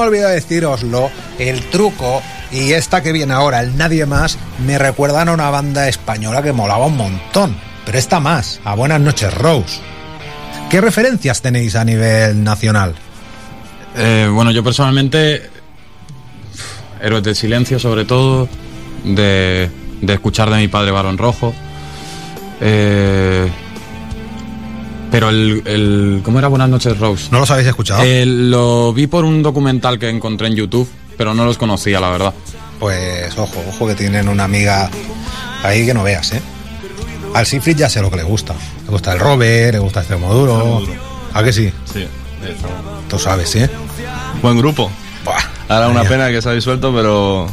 [0.10, 5.34] Olvidó deciroslo, el truco y esta que viene ahora, el Nadie Más, me recuerdan a
[5.34, 7.56] una banda española que molaba un montón.
[7.86, 9.80] Pero esta más, a Buenas noches Rose.
[10.72, 12.96] ¿Qué referencias tenéis a nivel nacional?
[13.96, 15.48] Eh, bueno, yo personalmente,
[17.00, 18.50] Héroes del Silencio sobre todo,
[19.04, 19.70] de,
[20.02, 21.54] de escuchar de mi padre Barón Rojo.
[22.62, 23.48] Eh,
[25.12, 27.28] pero el, el- ¿Cómo era Buenas noches Rose?
[27.32, 28.04] ¿No los habéis escuchado?
[28.04, 30.88] Eh, lo vi por un documental que encontré en YouTube,
[31.18, 32.34] pero no los conocía, la verdad.
[32.80, 34.90] Pues ojo, ojo que tienen una amiga
[35.64, 36.42] ahí que no veas, ¿eh?
[37.34, 38.54] Al Sifrit ya sé lo que le gusta.
[38.86, 40.82] Le gusta el Robert, le gusta Extremoduro.
[41.34, 41.72] ¿A que sí?
[41.92, 42.08] Sí.
[43.10, 43.70] Tú sabes, ¿eh?
[44.42, 44.90] Buen grupo.
[45.26, 45.38] Buah,
[45.68, 47.48] Ahora una pena que se ha disuelto, pero.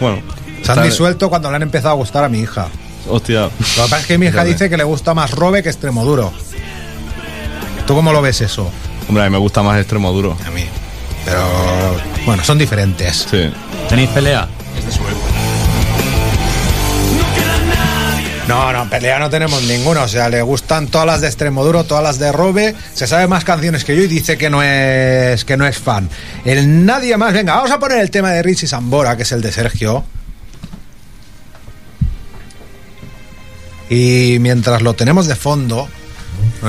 [0.00, 0.20] Bueno.
[0.62, 2.68] Se han disuelto cuando le han empezado a gustar a mi hija.
[3.08, 3.42] Hostia.
[3.42, 6.32] Lo que pasa es que mi hija dice que le gusta más Robe que Extremoduro.
[7.86, 8.70] ¿Tú cómo lo ves eso?
[9.08, 10.36] Hombre, a mí me gusta más extremo duro.
[10.44, 10.64] A mí.
[11.24, 11.42] Pero
[12.24, 13.26] bueno, son diferentes.
[13.30, 13.50] Sí.
[13.88, 14.48] ¿Tenéis pelea?
[18.48, 20.02] No, no, pelea no tenemos ninguna.
[20.02, 22.74] O sea, le gustan todas las de Extremoduro, todas las de Robe.
[22.94, 26.08] Se sabe más canciones que yo y dice que no es que no es fan.
[26.44, 27.32] El nadie más.
[27.32, 30.04] Venga, vamos a poner el tema de Richie Sambora, que es el de Sergio.
[33.88, 35.88] Y mientras lo tenemos de fondo,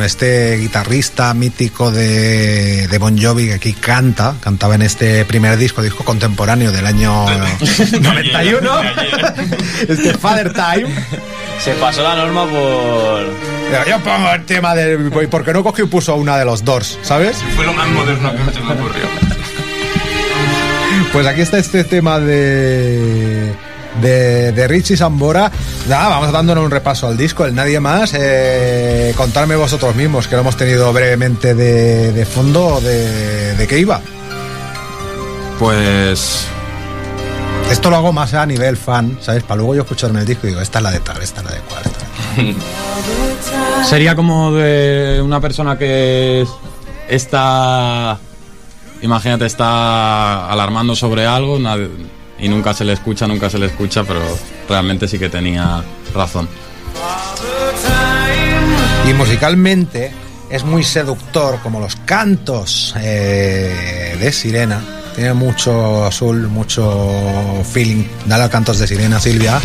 [0.04, 5.82] este guitarrista mítico de, de Bon Jovi que aquí canta, cantaba en este primer disco,
[5.82, 7.26] disco contemporáneo del año
[8.02, 8.72] 91,
[9.88, 10.88] este Father Time.
[11.64, 13.88] Se pasó la norma por.
[13.88, 15.12] Yo pongo el tema del.
[15.30, 17.38] Porque no cogió y puso una de los Doors, ¿sabes?
[17.56, 19.06] Fue lo más moderno que se me ocurrió.
[21.12, 23.54] Pues aquí está este tema de.
[24.02, 25.52] De, de Richie Sambora.
[25.88, 28.14] Nada, vamos dándonos un repaso al disco, el Nadie Más.
[28.16, 33.80] Eh, contarme vosotros mismos, que lo hemos tenido brevemente de, de fondo, de, de qué
[33.80, 34.02] iba.
[35.60, 36.46] Pues
[37.72, 39.44] Esto lo hago más a nivel fan, ¿sabes?
[39.44, 41.46] Para luego yo escucharme el disco y digo, esta es la de tal, esta es
[41.48, 41.84] la de cual.
[43.90, 46.46] sería como de una persona que
[47.10, 48.18] está.
[49.02, 51.90] Imagínate, está alarmando sobre algo nadie-
[52.40, 54.22] y nunca se le escucha, nunca se le escucha, pero
[54.70, 55.84] realmente sí que tenía
[56.14, 56.48] razón.
[59.10, 60.12] Y musicalmente
[60.50, 64.82] es muy seductor, como los cantos eh, de Sirena.
[65.16, 68.04] Tiene mucho azul, mucho feeling.
[68.26, 69.60] Dale a cantos de Sirena, Silvia.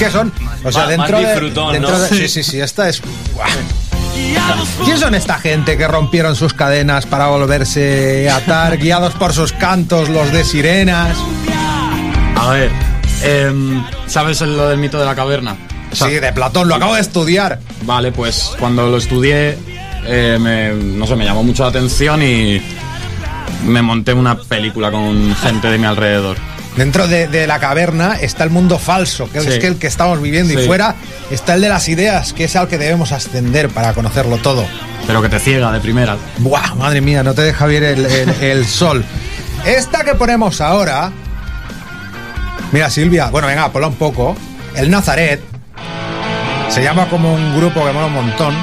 [0.00, 0.32] Que son,
[0.64, 1.34] o sea, dentro de,
[1.72, 3.02] dentro de- sí, sí, sí, esta es.
[4.84, 9.52] ¿Quién son esta gente que rompieron sus cadenas para volverse a atar, guiados por sus
[9.52, 11.16] cantos, los de sirenas?
[12.36, 12.70] A ver,
[13.22, 15.56] em, ¿sabes lo del mito de la caverna?
[15.92, 17.58] O sea, Sí, de Platón, lo acabo de estudiar.
[17.82, 19.58] Vale, pues cuando lo estudié,
[20.06, 22.62] eh, me, no sé, me llamó mucho la atención y
[23.66, 26.36] me monté una película con gente de mi alrededor.
[26.76, 29.48] Dentro de, de la caverna está el mundo falso, que Sí.
[29.48, 30.94] es que el que estamos viviendo, y fuera
[31.30, 34.64] está el de las ideas, que es al que debemos ascender para conocerlo todo.
[35.06, 36.16] Pero que te ciega de primera.
[36.38, 39.04] Buah, madre mía, no te deja ver el, el- el sol.
[39.66, 41.10] Esta que ponemos ahora.
[42.72, 44.36] Mira, Silvia, bueno, venga, ponla un poco.
[44.76, 45.42] El Nazaret.
[46.68, 48.54] Se llama como un grupo que mola un montón.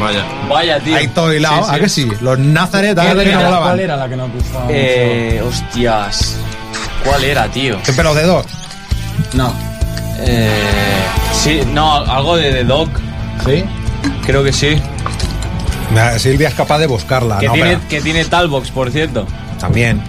[0.00, 0.24] Vaya.
[0.48, 0.96] Vaya, tío.
[0.96, 1.76] Ahí todo hilado, Sí, sí.
[1.76, 2.08] ¿a que sí?
[2.22, 3.62] Los Nazaret, ¿a ¿Cuál era, molaban?
[3.62, 4.66] cuál era la que nos gustaba?
[4.70, 6.36] Eh, hostias.
[7.04, 7.80] ¿Cuál era, tío?
[7.84, 8.46] ¿Qué pelos de dos?
[8.46, 9.36] mucho?
[9.36, 9.54] No.
[10.18, 10.50] Eh,
[11.32, 12.88] sí, no, algo de The Dog.
[13.44, 13.64] ¿Sí?
[14.26, 14.80] Creo que sí.
[16.18, 17.52] Silvia es capaz de buscarla, que, ¿no?
[17.52, 19.26] tiene, Pero- que tiene Talbox, por cierto.
[19.60, 20.02] También.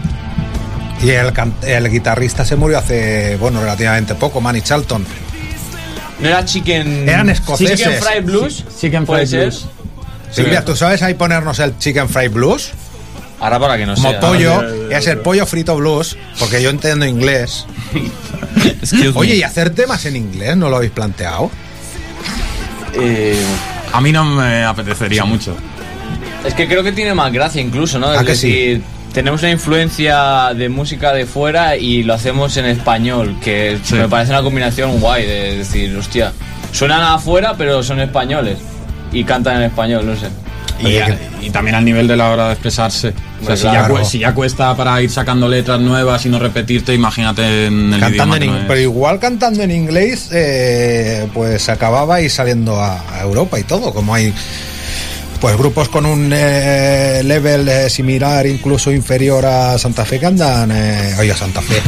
[1.03, 5.05] Y el, can- el guitarrista se murió hace, bueno, relativamente poco, Manny Charlton.
[6.19, 7.07] ¿No era Chicken...
[7.09, 7.77] Eran escoceses.
[7.79, 8.63] Chicken Fried Blues?
[8.79, 9.49] Chicken ¿Puede Fried ser?
[9.49, 9.67] Blues.
[10.31, 12.71] Silvia, ¿tú sabes ahí ponernos el Chicken Fried Blues?
[13.39, 14.19] Ahora para que no Como sea.
[14.19, 17.65] pollo, ya, es el pollo frito blues, porque yo entiendo inglés.
[19.15, 21.51] Oye, ¿y hacer temas en inglés no lo habéis planteado?
[22.93, 23.35] Eh,
[23.93, 25.55] A mí no me apetecería mucho.
[26.45, 28.07] es que creo que tiene más gracia incluso, ¿no?
[28.07, 28.47] ¿A Es que sí?
[28.49, 28.81] decir,
[29.13, 33.95] tenemos una influencia de música de fuera y lo hacemos en español, que Sí.
[33.95, 36.31] me parece una combinación guay de decir, hostia,
[36.71, 38.59] suenan afuera pero son españoles
[39.11, 40.27] y cantan en español, no sé.
[40.79, 43.13] Y, Oye, a- y también al nivel de la hora de expresarse.
[43.41, 46.93] O sea, si, ya, si ya cuesta para ir sacando letras nuevas y no repetirte,
[46.93, 48.67] imagínate en el Cantando idioma en que no in- es.
[48.67, 53.93] pero igual cantando en inglés, eh, pues acababa y saliendo a, a Europa y todo,
[53.93, 54.33] como hay
[55.39, 60.71] pues grupos con un eh, level eh, similar, incluso inferior a Santa Fe que andan,
[60.73, 61.81] eh, oye, a Santa Fe.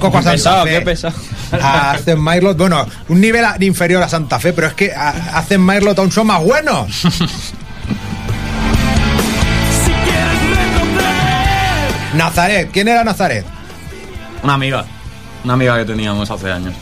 [0.00, 0.70] Coco a Qué Santa pesado, Fe.
[0.70, 1.14] qué pesado.
[1.62, 5.64] Hacen Myrlot, bueno, un nivel a- inferior a Santa Fe, pero es que a- hacen
[5.64, 6.88] Myrlot aún son más buenos.
[12.14, 13.44] Nazaret, ¿quién era Nazaret?
[14.42, 14.84] Una amiga.
[15.44, 16.74] Una amiga que teníamos hace años.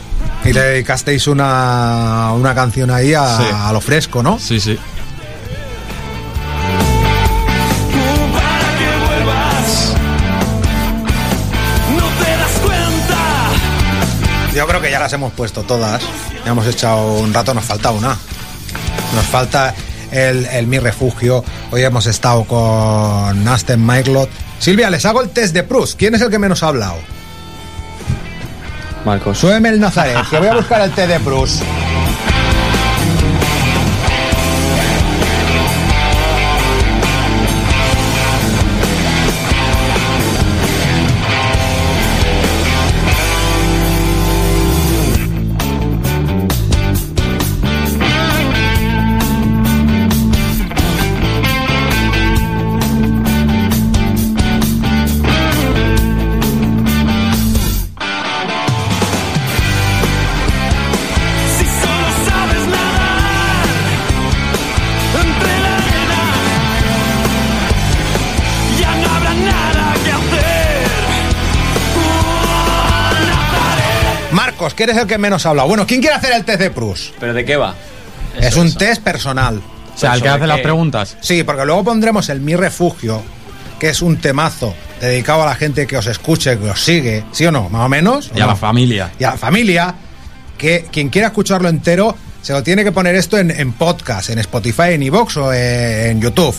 [0.45, 3.45] Y le dedicasteis una, una canción ahí a, Sí.
[3.53, 4.39] a lo fresco, ¿no?
[4.39, 4.79] Sí, sí.
[14.55, 16.03] Yo creo que ya las hemos puesto todas.
[16.45, 18.09] Ya hemos echado un rato, nos falta una.
[19.15, 19.75] Nos falta
[20.11, 21.45] el, el Mi Refugio.
[21.71, 24.29] Hoy hemos estado con Aston Myrlot.
[24.61, 25.99] Silvia, les hago el test de Proust.
[25.99, 26.99] ¿Quién es el que menos ha hablado?
[29.07, 29.39] Marcos.
[29.39, 31.63] Súbeme el Nazaret, que voy a buscar el test de Proust.
[74.81, 75.69] Que eres el que menos ha hablado.
[75.69, 77.13] Bueno, ¿quién quiere hacer el test de Prus?
[77.21, 77.75] ¿Pero de qué va?
[78.41, 79.61] es un test personal.
[79.95, 81.19] O sea, el que ¿Sobre hace las preguntas.
[81.21, 83.23] Sí, porque luego pondremos el Mi Refugio,
[83.79, 87.45] que es un temazo dedicado a la gente que os escuche, que os sigue, ¿sí
[87.45, 87.69] o no?
[87.69, 88.31] Más o menos.
[88.31, 88.53] ¿o Y a no?
[88.53, 89.11] la familia.
[89.19, 89.95] y a la familia,
[90.57, 94.39] que quien quiera escucharlo entero se lo tiene que poner esto en, en podcast, en
[94.39, 96.55] Spotify, en iVoox o en YouTube.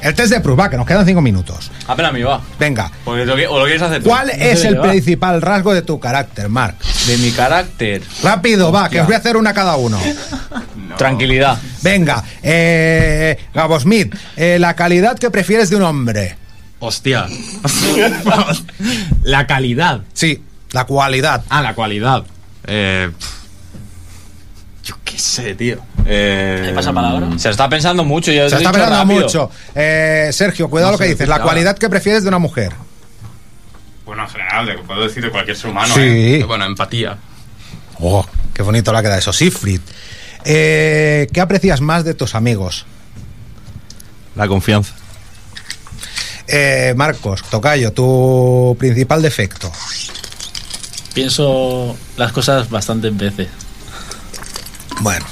[0.00, 1.70] El test de Prus, va, que nos quedan cinco minutos.
[1.86, 2.40] Apenas me va.
[2.58, 4.08] Venga, Porque lo, que- o lo quieres hacer tú.
[4.08, 6.80] ¿cuál es el principal rasgo de tu carácter, Marc?
[7.06, 8.02] De mi carácter.
[8.22, 9.98] Rápido, va, que os voy a hacer una cada uno.
[10.96, 11.58] Tranquilidad.
[11.82, 16.36] Venga, eh, Gabo Smith, eh, la calidad que prefieres de un hombre.
[16.80, 17.26] Hostia.
[19.22, 20.02] la calidad.
[20.12, 20.42] Sí,
[20.72, 21.44] la cualidad.
[21.48, 22.24] Ah, la cualidad.
[22.66, 23.10] Eh,
[25.18, 25.78] qué sé, tío.
[26.06, 27.26] Eh, ¿Qué pasa palabra?
[27.38, 28.30] Se está pensando mucho.
[28.30, 29.20] Yo Se está pensando rápido.
[29.22, 29.50] mucho.
[29.74, 31.26] Eh, Sergio, cuidado No lo que dices.
[31.28, 31.44] La ahora.
[31.44, 32.72] cualidad que prefieres de una mujer.
[34.06, 35.92] Bueno, en general, de- puedo decir de cualquier ser humano.
[35.92, 36.00] Sí.
[36.00, 36.44] ¿eh?
[36.46, 37.18] Bueno, empatía.
[38.00, 39.32] Oh, qué bonito le queda eso.
[39.32, 39.80] Siegfried.
[40.44, 42.86] Eh, ¿Qué aprecias más de tus amigos?
[44.36, 44.94] La confianza.
[46.46, 49.70] Eh, Marcos, Tocayo, tu principal defecto.
[51.12, 53.48] Pienso las cosas bastantes veces.
[55.00, 55.24] Bueno,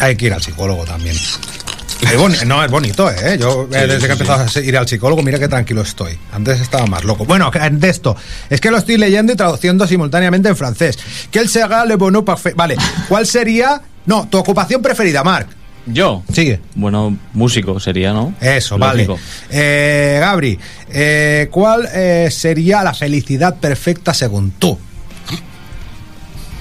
[0.00, 1.14] hay que ir al psicólogo también.
[1.16, 3.38] Es boni- no, es bonito, ¿eh?
[3.40, 6.18] Yo, eh, desde que he empezado a ir al psicólogo, mira qué tranquilo estoy.
[6.32, 7.24] Antes estaba más loco.
[7.24, 8.16] Bueno, que- de esto,
[8.50, 10.98] es que lo estoy leyendo y traduciendo simultáneamente en francés.
[11.30, 12.56] Quel sera le bonheur parfait?
[12.56, 12.76] Vale,
[13.08, 13.80] ¿cuál sería...
[14.06, 15.46] No, tu ocupación preferida, Marc.
[15.86, 16.24] Yo.
[16.32, 16.60] Sigue.
[16.74, 18.34] Bueno, músico sería, ¿no?
[18.40, 19.14] Eso, Lógico.
[19.14, 19.22] vale.
[19.50, 20.58] Eh, Gabri,
[20.90, 24.76] eh, ¿cuál eh, sería la felicidad perfecta según tú?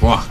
[0.02, 0.22] buah.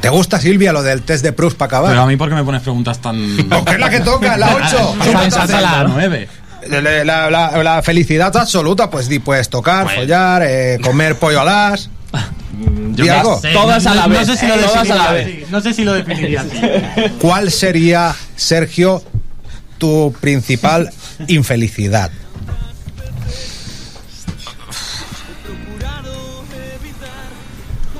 [0.00, 2.06] ¿Te gusta, Silvia, lo del test de Proust para Pero a acabar?
[2.08, 3.36] mí, ¿por qué me pones preguntas tan.
[3.48, 4.96] Porque es la que toca, la 8.
[5.26, 6.28] Esa es la 9.
[6.68, 11.88] La, la- la- la felicidad absoluta, pues di, puedes tocar, follar, eh, comer pollo alas.
[12.94, 13.40] Yo Di no algo.
[13.40, 15.72] sé, Todas a la no vez, sé si lo eh, todas a la No sé
[15.72, 16.60] si lo definiría así.
[17.20, 19.02] ¿Cuál sería, Sergio,
[19.78, 20.90] tu principal
[21.28, 22.10] infelicidad?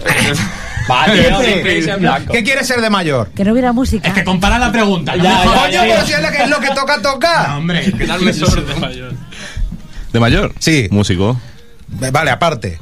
[0.91, 2.33] Va, tío, no queréis en blanco.
[2.33, 3.31] ¿Qué quieres ser de mayor?
[3.35, 4.09] Que no hubiera música.
[4.09, 5.15] Es que compara la pregunta.
[5.17, 5.61] no Ya, me ya.
[5.61, 7.51] Coño, pero si es lo que, es lo que toca No, tocar.
[7.59, 8.75] hombre, quedarme sordo.
[10.13, 10.55] ¿De mayor?
[10.59, 10.89] Sí.
[10.91, 11.39] Músico.
[11.89, 12.79] Vale, aparte.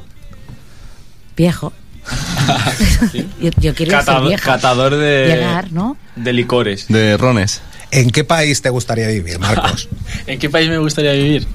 [1.35, 1.73] Viejo.
[3.13, 4.45] yo, yo quiero ser Catador, vieja.
[4.53, 5.97] catador de, Llegar, ¿no?
[6.15, 6.87] de licores.
[6.87, 7.61] De rones.
[7.91, 9.89] ¿En qué país te gustaría vivir, Marcos?
[10.27, 11.47] ¿En qué país me gustaría vivir?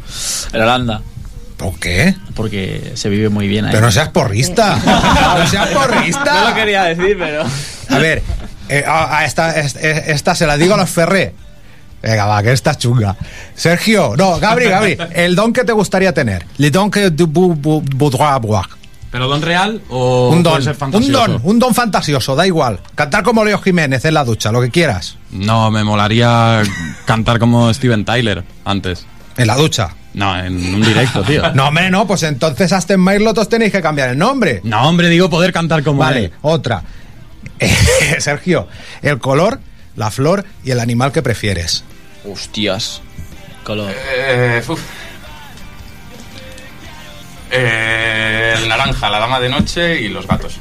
[0.52, 1.02] En Holanda.
[1.62, 2.14] ¿Por qué?
[2.34, 3.70] Porque se vive muy bien ahí.
[3.72, 4.78] Pero no seas porrista.
[5.38, 6.42] No seas porrista.
[6.42, 7.44] No lo quería decir, pero.
[7.88, 8.22] A ver,
[8.68, 11.34] eh, a, a esta, es- es- esta se la digo a los Ferré.
[12.02, 13.16] Venga, va, que esta chunga.
[13.54, 16.44] Sergio, no, Gabri, Gabri, el don que te gustaría tener.
[16.58, 18.66] Le don que tu voudrais avoir.
[19.12, 22.80] ¿Pero don real o Un puede don, un don, un don fantasioso, da igual.
[22.94, 25.16] Cantar como Leo Jiménez en la ducha, lo que quieras.
[25.30, 26.62] No, me molaría
[27.04, 29.06] cantar como Steven Tyler antes.
[29.36, 29.90] En la ducha.
[30.14, 31.42] No, en un directo, tío.
[31.54, 34.60] No, hombre, no, pues entonces Aston Martin os tenéis que cambiar el nombre.
[34.64, 36.32] No, hombre, digo poder cantar como Vale, él.
[36.42, 36.82] otra.
[38.18, 38.68] Sergio,
[39.02, 39.60] el color,
[39.96, 41.84] la flor y el animal que prefieres.
[42.30, 43.00] Hostias.
[43.64, 43.92] Color.
[44.16, 44.80] Eh, uf.
[47.50, 50.56] Eh, el naranja, la dama de noche y los gatos.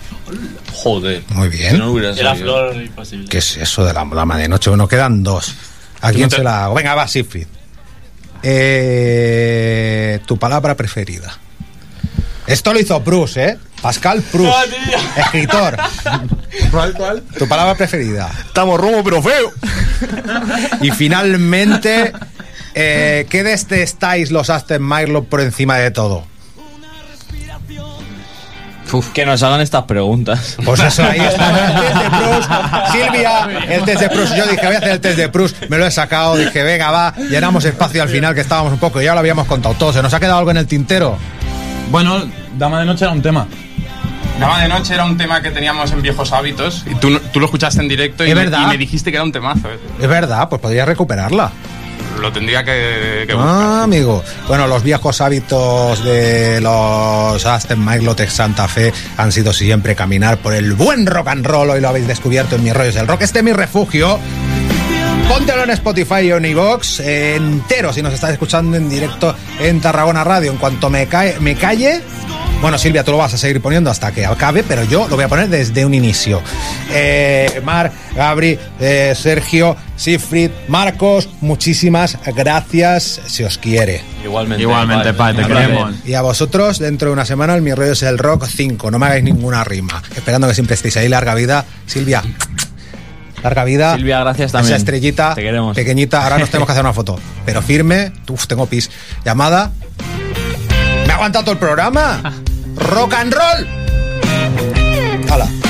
[0.73, 1.23] Joder.
[1.29, 1.77] Muy bien.
[1.77, 3.27] No la flor imposible.
[3.29, 4.69] ¿Qué es eso de la dama de noche?
[4.69, 5.53] Bueno, quedan dos.
[6.01, 6.75] ¿A quién no te- se la hago?
[6.75, 7.47] Venga, va, Siegfried.
[8.43, 11.37] Eh, tu palabra preferida.
[12.47, 13.57] Esto lo hizo Bruce, ¿eh?
[13.81, 14.73] Pascal Proust,
[15.15, 15.77] escritor.
[16.69, 17.23] ¿Cuál, cuál?
[17.37, 18.29] Tu palabra preferida.
[18.45, 19.51] Estamos romo pero feo.
[20.81, 22.13] Y finalmente,
[22.75, 26.27] eh, ¿qué detestáis los Aston Martin por encima de todo?
[29.13, 30.57] Que nos hagan estas preguntas.
[30.65, 31.49] Pues eso, ahí está.
[31.49, 32.51] El test de Proust.
[32.91, 34.35] Silvia, el test de Proust.
[34.35, 35.63] Yo dije, voy a hacer el test de Proust.
[35.69, 36.35] Me lo he sacado.
[36.35, 37.13] Dije, venga, va.
[37.29, 39.01] Llenamos espacio al final, que estábamos un poco.
[39.01, 39.93] Ya lo habíamos contado todo.
[39.93, 41.17] ¿Se nos ha quedado algo en el tintero?
[41.89, 42.23] Bueno,
[42.57, 43.47] Dama de Noche era un tema.
[44.39, 47.45] Dama de noche era un tema que teníamos en viejos hábitos y tú, tú lo
[47.45, 48.61] escuchaste en directo y, Es me, verdad.
[48.63, 49.69] y me dijiste que era un temazo.
[49.69, 49.77] eh.
[50.01, 51.51] Es verdad, pues podrías recuperarla.
[52.19, 53.51] Lo tendría que, que buscar.
[53.51, 54.23] Ah, amigo.
[54.47, 60.53] Bueno, los viejos hábitos de los Aston Martin Santa Fe han sido siempre caminar por
[60.53, 61.69] el buen rock and roll.
[61.69, 63.21] Hoy lo habéis descubierto en mis rollos del rock.
[63.21, 64.19] Este es mi refugio.
[65.27, 69.79] Póntelo en Spotify o en iVoox eh, entero si nos estás escuchando en directo en
[69.79, 70.51] Tarragona Radio.
[70.51, 72.01] En cuanto me, cae, me calle,
[72.61, 75.25] Bueno, Silvia, tú lo vas a seguir poniendo hasta que acabe, pero yo lo voy
[75.25, 76.43] a poner desde un inicio.
[76.91, 84.03] Eh, Mar, Gabri, eh, Sergio, Sifrid, Marcos, muchísimas gracias, si os quiere.
[84.23, 84.61] Igualmente.
[84.61, 85.95] Igualmente, pa, te queremos.
[86.05, 88.91] Y a vosotros, dentro de una semana, el Mi Rollo es el Rock 5.
[88.91, 89.99] No me hagáis ninguna rima.
[90.15, 91.09] Esperando que siempre estéis ahí.
[91.09, 91.65] Larga vida.
[91.87, 92.21] Silvia.
[93.41, 93.95] Larga vida.
[93.95, 94.75] Silvia, gracias también.
[94.75, 95.75] Esa estrellita Te queremos.
[95.75, 96.21] pequeñita.
[96.21, 97.19] Ahora nos tenemos que hacer una foto.
[97.43, 98.11] Pero firme.
[98.29, 98.91] Uf, tengo pis.
[99.25, 99.71] Llamada.
[101.07, 102.21] ¿Me ha aguantado todo el programa?
[102.89, 103.67] ¡Rock and roll!
[105.29, 105.60] Hala.